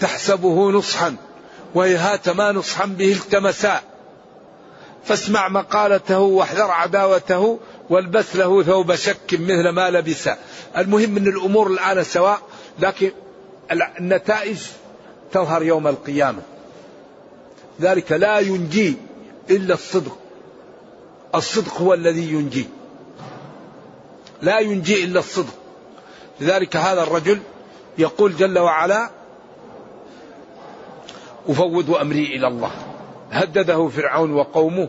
تحسبه 0.00 0.70
نصحا 0.70 1.16
وهيهات 1.74 2.28
ما 2.28 2.52
نصحا 2.52 2.86
به 2.86 3.12
التمسا 3.12 3.80
فاسمع 5.04 5.48
مقالته 5.48 6.18
واحذر 6.18 6.70
عداوته 6.70 7.58
والبس 7.90 8.36
له 8.36 8.62
ثوب 8.62 8.94
شك 8.94 9.32
مثل 9.32 9.68
ما 9.68 9.90
لبس. 9.90 10.28
المهم 10.76 11.16
إن 11.16 11.26
الأمور 11.26 11.66
الآن 11.66 12.04
سواء 12.04 12.40
لكن 12.78 13.10
النتائج 14.00 14.58
تظهر 15.32 15.62
يوم 15.62 15.86
القيامة. 15.86 16.42
ذلك 17.80 18.12
لا 18.12 18.38
ينجي 18.38 18.96
إلا 19.50 19.74
الصدق. 19.74 20.18
الصدق 21.34 21.76
هو 21.80 21.94
الذي 21.94 22.32
ينجي. 22.32 22.66
لا 24.42 24.58
ينجي 24.58 25.04
إلا 25.04 25.18
الصدق. 25.18 25.54
لذلك 26.40 26.76
هذا 26.76 27.02
الرجل 27.02 27.40
يقول 27.98 28.36
جل 28.36 28.58
وعلا 28.58 29.10
أفوض 31.48 31.90
أمري 31.90 32.24
إلى 32.24 32.46
الله. 32.46 32.70
هدده 33.30 33.88
فرعون 33.88 34.32
وقومه 34.32 34.88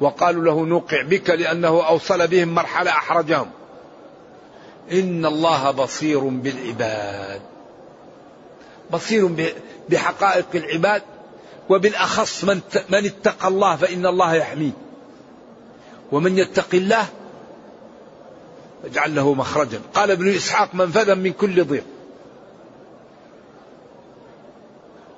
وقالوا 0.00 0.44
له 0.44 0.66
نوقع 0.66 1.02
بك 1.02 1.30
لأنه 1.30 1.86
أوصل 1.88 2.28
بهم 2.28 2.48
مرحلة 2.48 2.90
أحرجهم. 2.90 3.50
إن 4.92 5.26
الله 5.26 5.70
بصير 5.70 6.18
بالعباد. 6.18 7.40
بصير 8.90 9.52
بحقائق 9.88 10.46
العباد 10.54 11.02
وبالأخص 11.68 12.44
من 12.44 12.60
من 12.90 13.04
اتقى 13.04 13.48
الله 13.48 13.76
فإن 13.76 14.06
الله 14.06 14.34
يحميه. 14.34 14.72
ومن 16.12 16.38
يتق 16.38 16.74
الله 16.74 17.06
اجعل 18.84 19.14
له 19.14 19.34
مخرجا. 19.34 19.80
قال 19.94 20.10
ابن 20.10 20.28
إسحاق 20.28 20.74
منفذا 20.74 21.14
من 21.14 21.32
كل 21.32 21.64
ضيق. 21.64 21.84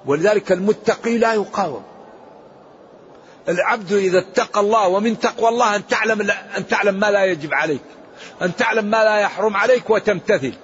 ولذلك 0.07 0.53
المتقي 0.53 1.19
لا 1.19 1.33
يقاوم. 1.33 1.83
العبد 3.49 3.93
إذا 3.93 4.19
اتقى 4.19 4.61
الله 4.61 4.89
ومن 4.89 5.19
تقوى 5.19 5.49
الله 5.49 5.77
أن 5.77 5.87
تعلم 5.87 6.31
أن 6.31 6.67
تعلم 6.67 6.95
ما 6.95 7.11
لا 7.11 7.25
يجب 7.25 7.55
عليك 7.55 7.83
أن 8.43 8.57
تعلم 8.57 8.85
ما 8.85 9.05
لا 9.05 9.19
يحرم 9.19 9.57
عليك 9.57 9.91
وتمتثل. 9.91 10.55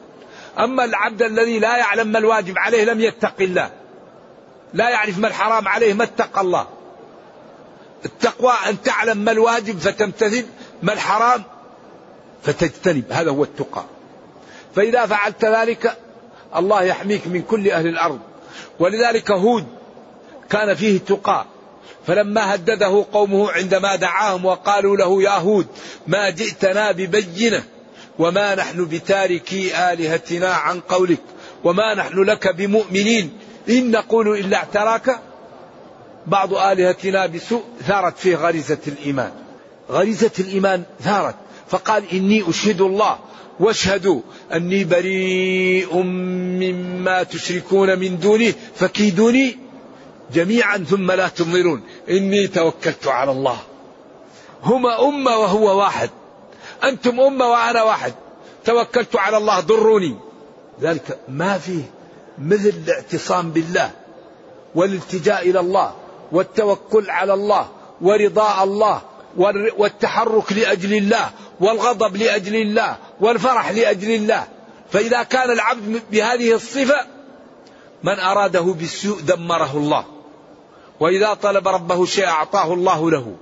أما 0.59 0.85
العبد 0.85 1.23
الذي 1.23 1.59
لا 1.59 1.77
يعلم 1.77 2.09
ما 2.09 2.19
الواجب 2.19 2.59
عليه 2.59 2.85
لم 2.85 3.01
يتق 3.01 3.35
الله 3.41 3.71
لا 4.75 4.91
يعرف 4.91 5.19
ما 5.19 5.29
الحرام 5.29 5.69
عليه 5.69 5.95
ما 5.95 6.05
اتقى 6.05 6.41
الله. 6.41 6.67
التقوى 8.05 8.53
أن 8.69 8.83
تعلم 8.83 9.19
ما 9.19 9.33
الواجب 9.33 9.79
فتمتثل 9.79 10.47
ما 10.83 10.93
الحرام 10.93 11.43
فتجتنب. 12.43 13.05
هذا 13.11 13.31
هو 13.31 13.45
التقى. 13.45 13.85
فإذا 14.75 15.07
فعلت 15.07 15.45
ذلك 15.45 15.97
الله 16.57 16.83
يحميك 16.83 17.27
من 17.27 17.43
كل 17.43 17.71
أهل 17.71 17.87
الأرض. 17.87 18.19
ولذلك 18.79 19.31
هود 19.31 19.67
كان 20.51 20.75
فيه 20.75 20.99
تقى 20.99 21.47
فلما 22.07 22.55
هدده 22.55 23.05
قومه 23.13 23.51
عندما 23.51 23.97
دعاهم 23.97 24.45
وقالوا 24.45 24.97
له 24.97 25.23
يا 25.23 25.39
هود 25.39 25.67
ما 26.07 26.31
جئتنا 26.31 26.93
ببينة 26.93 27.63
وما 28.19 28.55
نحن 28.55 28.85
بتاركي 28.85 29.93
آلهتنا 29.93 30.55
عن 30.55 30.81
قولك 30.81 31.21
وما 31.65 31.95
نحن 31.95 32.23
لك 32.23 32.55
بمؤمنين 32.55 33.33
إن 33.69 33.91
نقول 33.91 34.39
إلا 34.39 34.57
اعتراك؟ 34.57 35.21
بعض 36.27 36.55
آلهتنا 36.55 37.27
بسوء 37.27 37.63
ثارت 37.87 38.19
فيه 38.19 38.37
غريزة 38.37 38.79
الإيمان. 38.87 39.33
غريزة 39.91 40.31
الإيمان 40.39 40.83
ثارت 41.01 41.35
فقال 41.69 42.05
إني 42.13 42.51
أشهد 42.51 42.81
الله 42.81 43.19
واشهدوا 43.61 44.21
أني 44.53 44.85
بريء 44.85 46.03
مما 46.63 47.23
تشركون 47.23 47.99
من 47.99 48.19
دونه 48.19 48.55
فكيدوني 48.75 49.59
جميعا 50.35 50.79
ثم 50.79 51.13
لا 51.13 51.29
تنظرون 51.29 51.83
إني 52.11 52.47
توكلت 52.47 53.07
على 53.07 53.31
الله. 53.31 53.59
هما 54.63 55.09
أمة 55.09 55.37
وهو 55.37 55.79
واحد. 55.79 56.11
أنتم 56.85 57.21
أمة 57.21 57.47
وأنا 57.47 57.83
واحد. 57.83 58.15
توكلت 58.65 59.17
على 59.17 59.37
الله 59.37 59.61
ضروني. 59.61 60.17
ذلك 60.81 61.19
ما 61.29 61.59
فيه 61.59 61.83
مثل 62.39 62.73
الاعتصام 62.87 63.51
بالله 63.51 63.91
والالتجاء 64.75 65.51
إلى 65.51 65.61
الله 65.61 65.95
والتوكل 66.33 67.11
على 67.11 67.35
الله 67.35 67.69
ورضاء 68.01 68.65
الله 68.65 69.03
والتحرك 69.37 70.53
لأجل 70.53 70.95
الله 70.95 71.31
والغضب 71.61 72.17
لأجل 72.17 72.57
الله 72.57 72.97
والفرح 73.21 73.71
لأجل 73.71 74.11
الله. 74.11 74.47
فإذا 74.93 75.23
كان 75.23 75.51
العبد 75.51 76.03
بهذه 76.11 76.55
الصفة 76.55 77.07
من 78.03 78.19
أراده 78.19 78.61
بالسوء 78.61 79.21
دمره 79.21 79.77
الله. 79.77 80.05
وإذا 81.01 81.35
طلب 81.35 81.69
ربه 81.69 82.07
شيء 82.07 82.27
أعطاه 82.27 82.75
الله 82.75 83.11
له. 83.11 83.37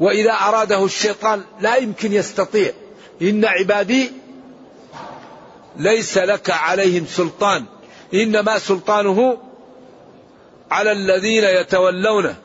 وإذا 0.00 0.32
أراده 0.32 0.84
الشيطان 0.84 1.44
لا 1.60 1.76
يمكن 1.76 2.12
يستطيع. 2.12 2.72
إن 3.22 3.44
عبادي 3.44 4.12
ليس 5.76 6.18
لك 6.18 6.50
عليهم 6.50 7.06
سلطان. 7.06 7.64
إنما 8.14 8.58
سلطانه 8.58 9.38
على 10.70 10.92
الذين 10.92 11.44
يتولونه. 11.44 12.36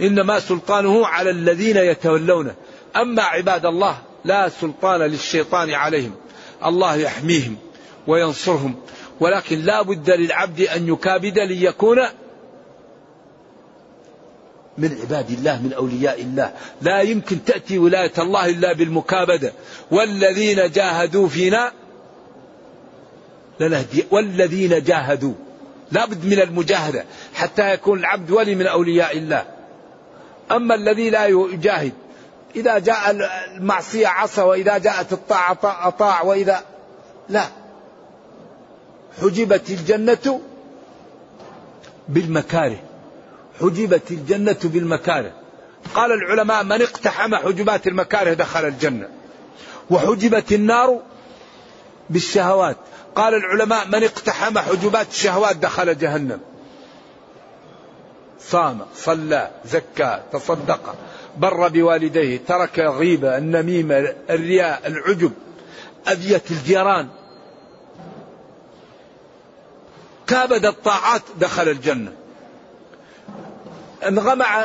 إنما 0.00 0.40
سلطانه 0.40 1.06
على 1.06 1.30
الذين 1.30 1.76
يتولونه. 1.76 2.54
أما 2.96 3.22
عباد 3.22 3.66
الله 3.66 3.98
لا 4.24 4.48
سلطان 4.48 5.00
للشيطان 5.00 5.70
عليهم. 5.70 6.14
الله 6.64 6.96
يحميهم 6.96 7.56
وينصرهم 8.06 8.74
ولكن 9.20 9.58
لا 9.58 9.82
بد 9.82 10.10
للعبد 10.10 10.60
أن 10.60 10.88
يكابد 10.88 11.38
ليكون 11.38 11.98
من 14.78 14.98
عباد 15.02 15.30
الله 15.30 15.62
من 15.62 15.72
أولياء 15.72 16.22
الله. 16.22 16.52
لا 16.82 17.00
يمكن 17.00 17.44
تأتي 17.44 17.78
ولاية 17.78 18.12
الله 18.18 18.46
إلا 18.46 18.72
بالمكابدة. 18.72 19.52
والذين 19.90 20.70
جاهدوا 20.70 21.28
فينا 21.28 21.72
لنهدي 23.60 24.04
والذين 24.10 24.82
جاهدوا 24.82 25.34
لا 25.92 26.06
بد 26.06 26.24
من 26.24 26.40
المجاهدة 26.40 27.04
حتى 27.34 27.72
يكون 27.72 27.98
العبد 27.98 28.30
ولي 28.30 28.54
من 28.54 28.66
أولياء 28.66 29.18
الله. 29.18 29.57
أما 30.50 30.74
الذي 30.74 31.10
لا 31.10 31.26
يجاهد 31.26 31.92
إذا 32.56 32.78
جاء 32.78 33.10
المعصية 33.56 34.08
عصى 34.08 34.42
وإذا 34.42 34.78
جاءت 34.78 35.12
الطاعة 35.12 35.58
أطاع 35.62 36.22
وإذا 36.22 36.64
لا. 37.28 37.44
حجبت 39.22 39.70
الجنة 39.70 40.40
بالمكاره. 42.08 42.80
حجبت 43.60 44.10
الجنة 44.10 44.58
بالمكاره. 44.64 45.32
قال 45.94 46.12
العلماء 46.12 46.64
من 46.64 46.82
اقتحم 46.82 47.34
حجبات 47.34 47.86
المكاره 47.86 48.34
دخل 48.34 48.64
الجنة. 48.64 49.08
وحجبت 49.90 50.52
النار 50.52 51.00
بالشهوات. 52.10 52.76
قال 53.14 53.34
العلماء 53.34 53.88
من 53.88 54.04
اقتحم 54.04 54.58
حجبات 54.58 55.10
الشهوات 55.10 55.56
دخل 55.56 55.98
جهنم. 55.98 56.40
صام 58.40 58.80
صلى 58.94 59.50
زكى 59.64 60.22
تصدق 60.32 60.94
بر 61.36 61.68
بوالديه 61.68 62.40
ترك 62.48 62.80
الغيبة 62.80 63.38
النميمة 63.38 64.14
الرياء 64.30 64.86
العجب 64.86 65.32
أذية 66.08 66.42
الجيران. 66.50 67.08
كابد 70.26 70.66
الطاعات 70.66 71.22
دخل 71.40 71.68
الجنة. 71.68 72.12
انغمع 74.06 74.64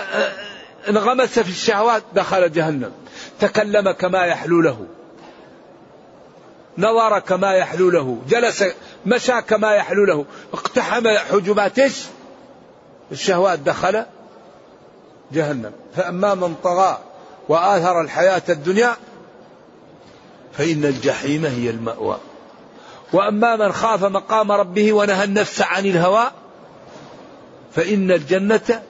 انغمس 0.89 1.39
في 1.39 1.49
الشهوات 1.49 2.03
دخل 2.13 2.51
جهنم. 2.51 2.91
تكلم 3.39 3.91
كما 3.91 4.25
يحلو 4.25 4.61
له. 4.61 4.85
نظر 6.77 7.19
كما 7.19 7.53
يحلو 7.53 7.89
له. 7.89 8.21
جلس 8.27 8.63
مشى 9.05 9.41
كما 9.41 9.73
يحلو 9.73 10.05
له. 10.05 10.25
اقتحم 10.53 11.07
حجبات 11.17 11.79
إيش؟ 11.79 12.03
الشهوات 13.11 13.59
دخل 13.59 14.05
جهنم. 15.31 15.71
فأما 15.95 16.35
من 16.35 16.55
طغى 16.63 16.97
وآثر 17.49 18.01
الحياة 18.01 18.41
الدنيا 18.49 18.95
فإن 20.53 20.85
الجحيم 20.85 21.45
هي 21.45 21.69
المأوى. 21.69 22.17
وأما 23.13 23.55
من 23.55 23.71
خاف 23.71 24.03
مقام 24.03 24.51
ربه 24.51 24.93
ونهى 24.93 25.23
النفس 25.23 25.61
عن 25.61 25.85
الهوى 25.85 26.31
فإن 27.71 28.11
الجنة 28.11 28.81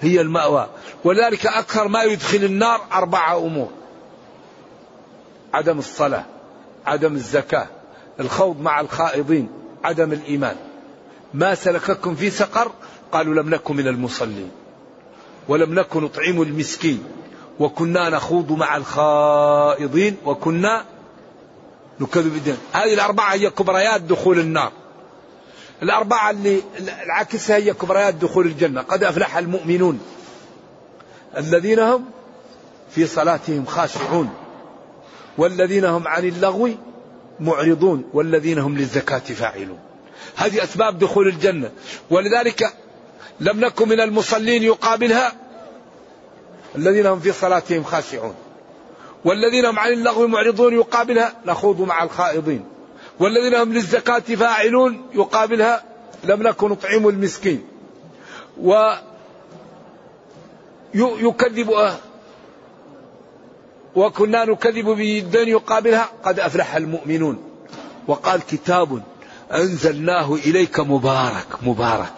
هي 0.00 0.20
المأوى. 0.20 0.68
ولذلك 1.04 1.46
أكثر 1.46 1.88
ما 1.88 2.02
يدخل 2.02 2.44
النار 2.44 2.80
اربعه 2.92 3.38
أمور. 3.38 3.70
عدم 5.54 5.78
الصلاة 5.78 6.24
عدم 6.86 7.14
الزكاة 7.14 7.66
الخوض 8.20 8.60
مع 8.60 8.80
الخائضين 8.80 9.48
عدم 9.84 10.12
الإيمان. 10.12 10.56
ما 11.34 11.54
سلككم 11.54 12.14
في 12.14 12.30
سقر 12.30 12.70
قالوا 13.14 13.34
لم 13.42 13.50
نكن 13.50 13.76
من 13.76 13.88
المصلين 13.88 14.50
ولم 15.48 15.74
نكن 15.74 16.04
نطعم 16.04 16.42
المسكين 16.42 17.04
وكنا 17.60 18.10
نخوض 18.10 18.52
مع 18.52 18.76
الخائضين 18.76 20.16
وكنا 20.24 20.84
نكذب 22.00 22.32
بالدين 22.32 22.56
هذه 22.72 22.94
الأربعة 22.94 23.32
هي 23.32 23.50
كبريات 23.50 24.00
دخول 24.00 24.38
النار. 24.38 24.72
الأربعة 25.82 26.30
اللي 26.30 26.62
العكسها 27.04 27.56
هي 27.56 27.74
كبريات 27.74 28.14
دخول 28.14 28.46
الجنة. 28.46 28.82
قد 28.82 29.04
أفلح 29.04 29.36
المؤمنون 29.36 30.00
الذين 31.36 31.78
هم 31.78 32.04
في 32.90 33.06
صلاتهم 33.06 33.64
خاشعون 33.66 34.30
والذين 35.38 35.84
هم 35.84 36.08
عن 36.08 36.28
اللغو 36.28 36.70
معرضون 37.40 38.04
والذين 38.12 38.58
هم 38.58 38.78
للزكاة 38.78 39.18
فاعلون. 39.18 39.78
هذه 40.36 40.64
أسباب 40.64 40.98
دخول 40.98 41.28
الجنة. 41.28 41.70
ولذلك 42.10 42.74
لم 43.40 43.60
نكن 43.60 43.88
من 43.88 44.00
المصلين 44.00 44.62
يقابلها 44.62 45.32
الذين 46.76 47.06
هم 47.06 47.20
في 47.20 47.32
صلاتهم 47.32 47.84
خاشعون. 47.84 48.34
والذين 49.24 49.64
هم 49.66 49.78
عن 49.78 49.92
اللغو 49.92 50.26
معرضون 50.26 50.74
يقابلها 50.74 51.32
نخوض 51.46 51.80
مع 51.80 52.02
الخائضين. 52.02 52.64
والذين 53.20 53.54
هم 53.54 53.72
للزكاة 53.72 54.18
فاعلون 54.18 55.06
يقابلها 55.14 55.84
لم 56.24 56.42
نكن 56.42 56.68
نطعم 56.68 57.08
المسكين. 57.08 57.66
و 58.62 58.92
يكذب 60.94 61.96
وكنا 63.94 64.44
نكذب 64.44 64.84
بالدين 64.84 65.48
يقابلها 65.48 66.08
قد 66.24 66.40
أفلح 66.40 66.76
المؤمنون. 66.76 67.38
وقال 68.08 68.40
كتاب 68.46 69.02
أنزلناه 69.52 70.34
إليك 70.34 70.80
مبارك 70.80 71.46
مبارك. 71.62 72.12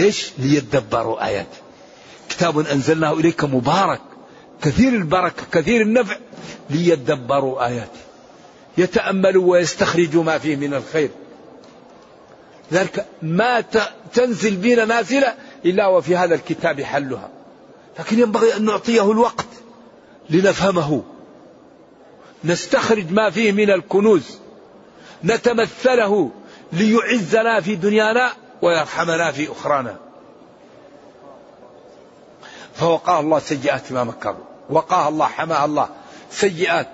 إيش؟ 0.00 0.32
ليدبروا 0.38 1.26
آياته 1.26 1.58
كتاب 2.28 2.58
أنزلناه 2.58 3.12
إليك 3.12 3.44
مبارك. 3.44 4.00
كثير 4.62 4.92
البركة 4.92 5.42
كثير 5.52 5.80
النفع. 5.82 6.16
ليدبروا 6.70 7.66
آياته. 7.66 8.00
يتأملوا 8.78 9.52
ويستخرجوا 9.52 10.22
ما 10.22 10.38
فيه 10.38 10.56
من 10.56 10.74
الخير. 10.74 11.10
ذلك 12.72 13.06
ما 13.22 13.64
تنزل 14.12 14.56
بنا 14.56 14.84
نازلة 14.84 15.34
إلا 15.64 15.86
وفي 15.86 16.16
هذا 16.16 16.34
الكتاب 16.34 16.80
حلها. 16.80 17.28
لكن 17.98 18.18
ينبغي 18.18 18.56
أن 18.56 18.64
نعطيه 18.64 19.12
الوقت 19.12 19.46
لنفهمه. 20.30 21.02
نستخرج 22.44 23.12
ما 23.12 23.30
فيه 23.30 23.52
من 23.52 23.70
الكنوز. 23.70 24.38
نتمثله 25.24 26.30
ليعزنا 26.72 27.60
في 27.60 27.74
دنيانا. 27.74 28.32
ويرحمنا 28.64 29.32
في 29.32 29.52
أخرانا. 29.52 29.96
فوقاه 32.74 33.20
الله 33.20 33.38
سيئات 33.38 33.92
ما 33.92 34.04
مكروا. 34.04 34.44
وقاه 34.70 35.08
الله 35.08 35.26
حماه 35.26 35.64
الله. 35.64 35.88
سيئات. 36.30 36.88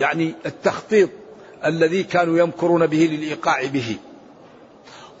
يعني 0.00 0.34
التخطيط 0.46 1.10
الذي 1.64 2.02
كانوا 2.02 2.38
يمكرون 2.38 2.86
به 2.86 2.98
للإيقاع 2.98 3.64
به. 3.64 3.96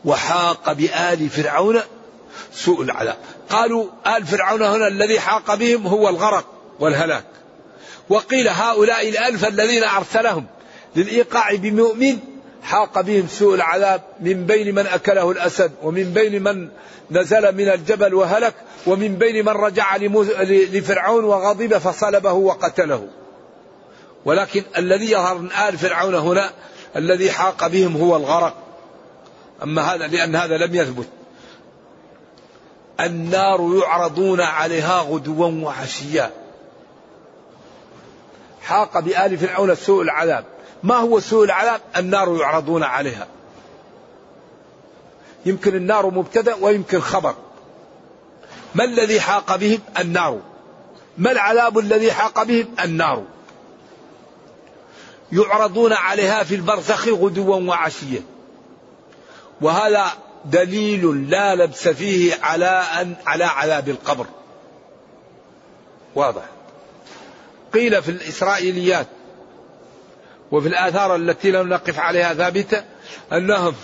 وحاق 0.04 0.72
بآل 0.72 1.28
فرعون 1.28 1.80
سوء 2.52 2.82
العذاب. 2.82 3.16
قالوا 3.50 3.86
آل 4.06 4.26
فرعون 4.26 4.62
هنا 4.62 4.88
الذي 4.88 5.20
حاق 5.20 5.54
بهم 5.54 5.86
هو 5.86 6.08
الغرق 6.08 6.46
والهلاك. 6.80 7.24
وقيل 8.08 8.48
هؤلاء 8.48 9.08
الألف 9.08 9.44
الذين 9.44 9.84
أرسلهم 9.84 10.46
للإيقاع 10.96 11.54
بمؤمن 11.54 12.18
حاق 12.62 13.00
بهم 13.00 13.26
سوء 13.28 13.54
العذاب 13.54 14.02
من 14.20 14.46
بين 14.46 14.74
من 14.74 14.86
أكله 14.86 15.30
الأسد 15.30 15.72
ومن 15.82 16.12
بين 16.12 16.42
من 16.42 16.68
نزل 17.10 17.56
من 17.56 17.68
الجبل 17.68 18.14
وهلك 18.14 18.54
ومن 18.86 19.16
بين 19.16 19.44
من 19.44 19.52
رجع 19.52 19.96
لفرعون 19.96 21.24
وغضب 21.24 21.78
فصلبه 21.78 22.32
وقتله. 22.32 23.08
ولكن 24.24 24.62
الذي 24.78 25.10
يظهر 25.10 25.38
من 25.38 25.52
آل 25.52 25.78
فرعون 25.78 26.14
هنا 26.14 26.50
الذي 26.96 27.30
حاق 27.30 27.66
بهم 27.66 27.96
هو 27.96 28.16
الغرق. 28.16 28.54
أما 29.62 29.82
هذا 29.82 30.06
لأن 30.06 30.36
هذا 30.36 30.56
لم 30.56 30.74
يثبت. 30.74 31.08
النار 33.00 33.80
يعرضون 33.82 34.40
عليها 34.40 35.00
غدوا 35.00 35.50
وعشيا. 35.64 36.30
حاق 38.62 38.98
بآل 38.98 39.38
فرعون 39.38 39.74
سوء 39.74 40.02
العذاب. 40.02 40.44
ما 40.82 40.96
هو 40.96 41.20
سوء 41.20 41.44
العذاب؟ 41.44 41.80
النار 41.96 42.36
يعرضون 42.36 42.82
عليها. 42.82 43.26
يمكن 45.46 45.74
النار 45.74 46.10
مبتدأ 46.10 46.54
ويمكن 46.54 47.00
خبر. 47.00 47.34
ما 48.74 48.84
الذي 48.84 49.20
حاق 49.20 49.56
بهم؟ 49.56 49.80
النار. 49.98 50.40
ما 51.18 51.32
العذاب 51.32 51.78
الذي 51.78 52.12
حاق 52.12 52.42
بهم؟ 52.42 52.74
النار. 52.84 53.24
يعرضون 55.32 55.92
عليها 55.92 56.42
في 56.42 56.54
البرزخ 56.54 57.08
غدوا 57.08 57.56
وعشيا. 57.56 58.22
وهذا 59.60 60.06
دليل 60.44 61.30
لا 61.30 61.54
لبس 61.54 61.88
فيه 61.88 62.34
على 62.42 62.84
أن 63.00 63.16
على 63.26 63.44
عذاب 63.44 63.88
القبر. 63.88 64.26
واضح. 66.14 66.42
قيل 67.74 68.02
في 68.02 68.08
الإسرائيليات 68.08 69.06
وفي 70.52 70.68
الآثار 70.68 71.16
التي 71.16 71.50
لم 71.50 71.68
نقف 71.68 71.98
عليها 71.98 72.34
ثابتة 72.34 72.84
أنهم 73.32 73.74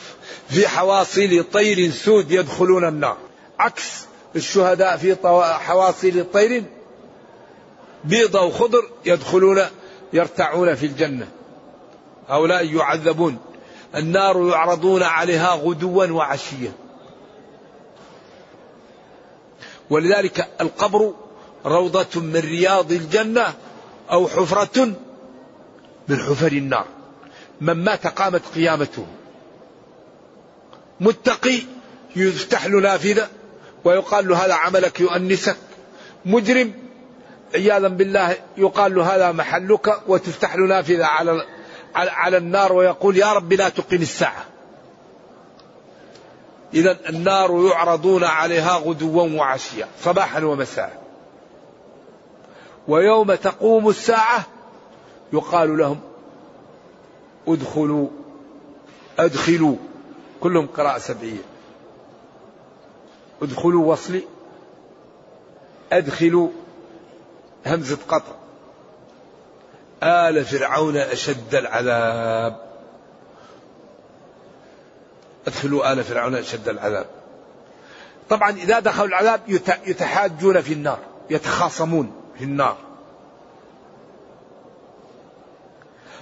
في 0.49 0.69
حواصل 0.69 1.45
طير 1.53 1.91
سود 1.91 2.31
يدخلون 2.31 2.89
النار. 2.89 3.17
عكس 3.59 4.07
الشهداء 4.37 4.97
في 4.97 5.17
حواصل 5.59 6.27
طير 6.33 6.65
بيضة 8.05 8.43
وخضر 8.43 8.83
يدخلون 9.05 9.63
يرتعون 10.13 10.75
في 10.75 10.87
الجنة. 10.87 11.29
هؤلاء 12.29 12.75
يعذبون. 12.75 13.39
النار 13.95 14.49
يعرضون 14.49 15.03
عليها 15.03 15.55
غدوا 15.55 16.07
وعشيا. 16.07 16.73
ولذلك 19.91 20.49
القبر 20.61 21.15
روضة 21.67 22.21
من 22.21 22.37
رياض 22.37 22.93
الجنة 22.93 23.55
أو 24.11 24.29
حفرة 24.29 24.93
من 26.09 26.16
حفر 26.16 26.53
النار. 26.53 26.87
من 27.61 27.85
مات 27.85 28.07
قامت 28.07 28.42
قيامته. 28.55 29.07
متقي 31.01 31.59
يفتح 32.16 32.66
له 32.66 32.81
نافذة 32.81 33.29
ويقال 33.85 34.29
له 34.29 34.45
هذا 34.45 34.55
عملك 34.55 35.01
يؤنسك. 35.01 35.57
مجرم 36.25 36.73
عياذا 37.55 37.88
بالله 37.88 38.37
يقال 38.57 38.95
له 38.95 39.14
هذا 39.14 39.33
محلك 39.33 40.03
وتفتح 40.09 40.57
له 40.57 40.66
نافذة 40.66 41.05
على 41.05 41.47
على 41.95 42.37
النار 42.37 42.73
ويقول 42.73 43.16
يا 43.16 43.33
رب 43.33 43.53
لا 43.53 43.69
تقم 43.69 43.97
الساعة. 43.97 44.45
إذا 46.75 46.99
النار 47.09 47.66
يعرضون 47.66 48.25
عليها 48.25 48.77
غدوا 48.77 49.29
وعشيا. 49.29 49.88
صباحا 50.03 50.45
ومساء. 50.45 51.03
ويوم 52.88 53.35
تقوم 53.35 53.88
الساعة 53.88 54.47
يقال 55.33 55.79
لهم 55.79 56.01
ادخلوا 57.49 58.09
أدخلوا. 59.19 59.77
كلهم 60.41 60.67
قراءة 60.67 60.99
سبعية. 60.99 61.43
ادخلوا 63.43 63.93
وصلي 63.93 64.23
أدخلوا 65.93 66.49
همزة 67.67 67.99
قطع 68.09 68.33
آل 70.03 70.45
فرعون 70.45 70.97
أشد 70.97 71.55
العذاب. 71.55 72.57
ادخلوا 75.47 75.93
آل 75.93 76.05
فرعون 76.05 76.35
أشد 76.35 76.69
العذاب. 76.69 77.07
طبعا 78.29 78.51
إذا 78.51 78.79
دخلوا 78.79 79.09
العذاب 79.09 79.41
يتحاجون 79.87 80.61
في 80.61 80.73
النار 80.73 80.99
يتخاصمون 81.31 82.12
في 82.39 82.45
النار. 82.45 82.86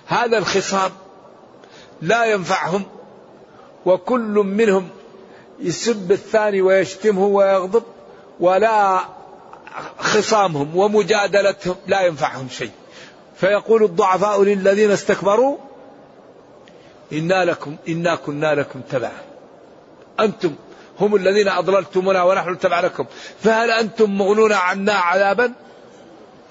هذا 0.06 0.38
الخصام 0.38 0.90
لا 2.02 2.24
ينفعهم 2.24 2.82
وكل 3.86 4.42
منهم 4.44 4.88
يسب 5.60 6.12
الثاني 6.12 6.62
ويشتمه 6.62 7.26
ويغضب 7.26 7.82
ولا 8.40 9.00
خصامهم 9.98 10.76
ومجادلتهم 10.76 11.76
لا 11.86 12.00
ينفعهم 12.00 12.48
شيء. 12.48 12.70
فيقول 13.36 13.84
الضعفاء 13.84 14.42
للذين 14.42 14.90
استكبروا 14.90 15.56
إنا 17.12 17.44
لكم 17.44 17.76
إنا 17.88 18.14
كنا 18.14 18.54
لكم 18.54 18.80
تبعا. 18.80 19.22
أنتم 20.20 20.54
هم 21.00 21.16
الذين 21.16 21.48
أضللتمونا 21.48 22.22
ونحن 22.22 22.58
تبع 22.58 22.80
لكم 22.80 23.06
فهل 23.40 23.70
أنتم 23.70 24.18
مغنون 24.18 24.52
عنا 24.52 24.92
عذابا؟ 24.92 25.52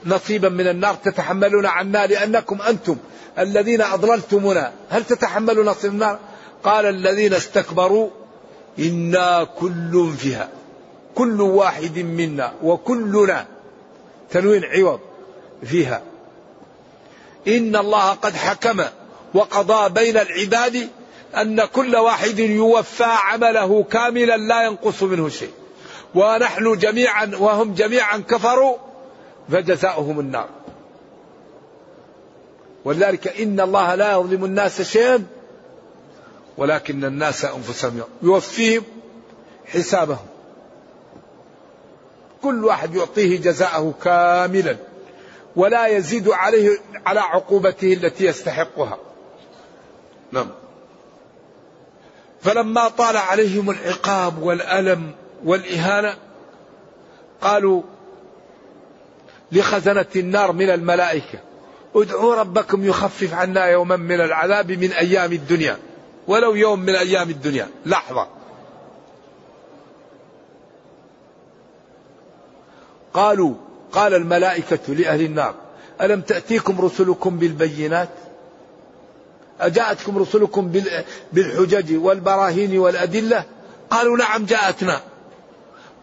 نصيبا 0.06 0.50
من 0.50 0.68
النار 0.68 0.96
تتحملون 0.96 1.66
عنا 1.66 2.08
لأنكم 2.08 2.62
أنتم 2.62 2.98
الذين 3.40 3.82
أضللتمونا. 3.82 4.72
هل 4.90 5.04
تتحملوا 5.04 5.64
نصيب 5.64 5.92
النار؟ 5.92 6.20
قال 6.64 6.86
الذين 6.86 7.34
استكبروا 7.34 8.10
إنا 8.80 9.44
كل 9.44 10.14
فيها. 10.18 10.50
كل 11.16 11.42
واحد 11.42 11.98
منا 11.98 12.54
وكلنا. 12.64 13.46
تنوين 14.32 14.64
عوض 14.64 15.00
فيها. 15.64 16.02
إن 17.48 17.76
الله 17.76 18.12
قد 18.12 18.36
حكم 18.36 18.84
وقضى 19.34 19.90
بين 19.90 20.18
العباد 20.18 20.90
أن 21.36 21.66
كل 21.66 21.96
واحد 21.96 22.40
يوفى 22.40 23.04
عمله 23.04 23.84
كاملا 23.84 24.38
لا 24.38 24.64
ينقص 24.64 25.04
منه 25.04 25.30
شيء. 25.30 25.52
ونحن 26.16 26.78
جميعا 26.78 27.32
وهم 27.40 27.74
جميعا 27.74 28.18
كفروا 28.18 28.78
فجزاؤهم 29.50 30.20
النار. 30.20 30.50
ولذلك 32.86 33.28
إن 33.42 33.60
الله 33.60 33.96
لا 33.96 34.12
يظلم 34.12 34.46
الناس 34.46 34.82
شيئا 34.82 35.24
ولكن 36.58 37.06
الناس 37.06 37.46
أنفسهم 37.46 38.02
يوفيهم 38.22 38.84
حسابهم. 39.66 40.26
كل 42.42 42.66
واحد 42.66 42.96
يعطيه 42.96 43.42
جزاءه 43.42 43.94
كاملا 44.04 44.78
ولا 45.56 45.88
يزيد 45.88 46.30
عليه 46.30 46.78
على 47.06 47.20
عقوبته 47.20 47.94
التي 47.94 48.26
يستحقها. 48.26 48.98
نعم. 50.32 50.48
فلما 52.42 52.88
طال 52.88 53.18
عليهم 53.18 53.70
العقاب 53.70 54.44
والألم 54.44 55.12
والإهانة 55.46 56.18
قالوا 57.42 57.82
لخزنة 59.54 60.06
النار 60.16 60.52
من 60.52 60.70
الملائكة. 60.70 61.40
ادعوا 61.96 62.36
ربكم 62.36 62.86
يخفف 62.86 63.34
عنا 63.34 63.66
يوما 63.66 63.96
من 63.96 64.22
العذاب 64.22 64.72
من 64.72 64.92
أيام 64.92 65.34
الدنيا. 65.34 65.78
ولو 66.28 66.56
يوم 66.56 66.80
من 66.80 66.96
أيام 66.96 67.30
الدنيا. 67.30 67.68
لحظة. 67.86 68.28
قالوا 73.14 73.54
قال 73.92 74.14
الملائكة 74.14 74.94
لأهل 74.94 75.22
النار 75.22 75.56
ألم 76.02 76.22
تأتيكم 76.22 76.82
رسلكم 76.82 77.38
بالبينات؟ 77.38 78.10
أجاءتكم 79.60 80.18
رسلكم 80.18 80.72
بالحجج 81.34 81.98
والبراهين 81.98 82.80
والأدلة؟ 82.80 83.46
قالوا 83.90 84.18
نعم 84.18 84.46
جاءتنا. 84.46 85.02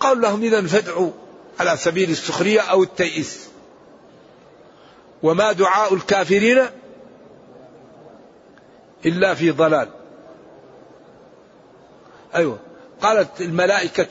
قالوا 0.00 0.22
لهم 0.22 0.42
إذا 0.42 0.66
فادعوا. 0.66 1.10
على 1.60 1.76
سبيل 1.76 2.10
السخرية 2.10 2.60
أو 2.60 2.82
التيئيس. 2.82 3.48
وما 5.22 5.52
دعاء 5.52 5.94
الكافرين 5.94 6.66
إلا 9.06 9.34
في 9.34 9.50
ضلال. 9.50 9.88
أيوة. 12.34 12.58
قالت 13.02 13.40
الملائكة 13.40 14.06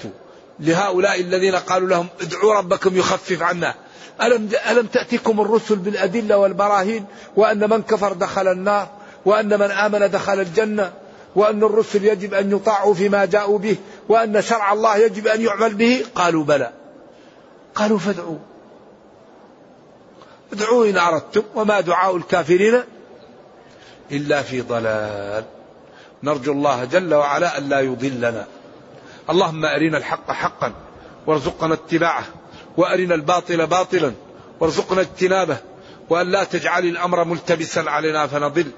لهؤلاء 0.60 1.22
الذين 1.22 1.56
قالوا 1.56 1.90
لهم 1.90 2.08
ادعوا 2.22 2.54
ربكم 2.54 2.98
يخفف 2.98 3.42
عنا. 3.42 3.74
ألم, 4.22 4.50
ألم 4.70 4.86
تأتيكم 4.86 5.42
الرسل 5.42 5.76
بالأدلة 5.76 6.38
والبراهين 6.38 7.06
وأن 7.36 7.70
من 7.70 7.82
كفر 7.82 8.14
دخل 8.14 8.48
النار 8.48 8.90
وأن 9.26 9.60
من 9.60 9.72
آمن 9.72 10.12
دخل 10.12 10.40
الجنة 10.40 10.94
وأن 11.36 11.64
الرسل 11.64 12.06
يجب 12.06 12.34
أن 12.34 12.52
يطاعوا 12.52 12.94
فيما 12.94 13.26
جاءوا 13.26 13.58
به 13.58 13.76
وأن 14.10 14.42
شرع 14.42 14.74
الله 14.74 14.98
يجب 14.98 15.28
أن 15.28 15.42
يعمل 15.42 15.74
به؟ 15.74 16.06
قالوا 16.16 16.44
بلى. 16.44 16.79
قالوا 17.76 18.00
فادعوا. 18.00 18.38
ادعوا 20.54 20.86
إن 20.86 20.98
أردتم 20.98 21.44
وما 21.56 21.80
دعاء 21.80 22.18
الكافرين 22.18 22.84
إلا 24.12 24.42
في 24.42 24.62
ضلال. 24.62 25.44
نرجو 26.24 26.52
الله 26.52 26.86
جل 26.86 27.14
وعلا 27.14 27.58
أن 27.58 27.70
لا 27.70 27.80
يضلنا. 27.80 28.48
اللهم 29.30 29.66
أرنا 29.66 29.98
الحق 29.98 30.32
حقا 30.32 30.74
وارزقنا 31.28 31.74
اتباعه 31.74 32.24
وأرنا 32.78 33.16
الباطل 33.16 33.68
باطلا 33.68 34.12
وارزقنا 34.60 35.02
اجتنابه 35.02 35.58
وأن 36.10 36.32
لا 36.32 36.44
تجعل 36.44 36.86
الأمر 36.86 37.24
ملتبسا 37.24 37.80
علينا 37.80 38.28
فنضل. 38.28 38.72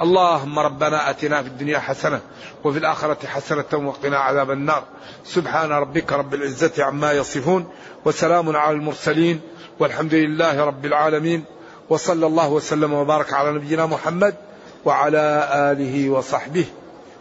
اللهم 0.00 0.58
ربنا 0.58 1.10
آتنا 1.10 1.42
في 1.42 1.48
الدنيا 1.48 1.78
حسنة 1.78 2.20
وفي 2.64 2.78
الآخرة 2.78 3.26
حسنة 3.26 3.64
وقنا 3.72 4.18
عذاب 4.18 4.50
النار 4.50 4.84
سبحان 5.24 5.70
ربك 5.70 6.12
رب 6.12 6.34
العزة 6.34 6.72
عما 6.78 7.12
يصفون 7.12 7.68
وسلام 8.04 8.56
على 8.56 8.76
المرسلين 8.76 9.40
والحمد 9.78 10.14
لله 10.14 10.64
رب 10.64 10.86
العالمين 10.86 11.44
وصلى 11.90 12.26
الله 12.26 12.48
وسلم 12.48 12.92
وبارك 12.92 13.32
على 13.32 13.52
نبينا 13.52 13.86
محمد 13.86 14.34
وعلى 14.84 15.48
آله 15.54 16.10
وصحبه 16.10 16.64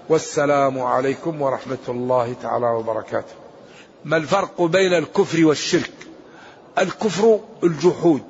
والسلام 0.10 0.80
عليكم 0.80 1.42
ورحمة 1.42 1.86
الله 1.90 2.36
تعالى 2.42 2.66
وبركاته. 2.66 3.34
ما 4.06 4.18
الفرق 4.18 4.62
بين 4.62 4.94
الكفر 4.94 5.46
والشرك؟ 5.46 5.92
الكفر 6.78 7.40
الجحود 7.64 8.22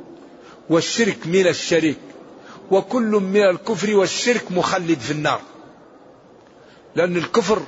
والشرك 0.69 1.27
من 1.27 1.47
الشريك 1.47 2.06
وكل 2.71 3.11
من 3.11 3.41
الكفر 3.41 3.95
والشرك 3.95 4.51
مخلد 4.51 4.99
في 4.99 5.11
النار. 5.11 5.41
لأن 6.95 7.17
الكفر 7.17 7.61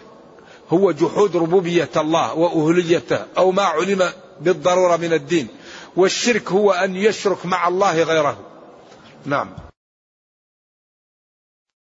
هو 0.70 0.92
جحود 0.92 1.36
ربوبية 1.36 1.90
الله 1.98 2.34
وأهليته 2.34 3.26
أو 3.38 3.52
ما 3.52 3.64
علم 3.64 4.10
بالضرورة 4.42 4.98
من 4.98 5.14
الدين. 5.14 5.48
والشرك 5.96 6.52
هو 6.52 6.72
أن 6.72 6.96
يشرك 6.96 7.46
مع 7.46 7.68
الله 7.68 8.04
غيره. 8.04 8.38
نعم. 9.26 9.69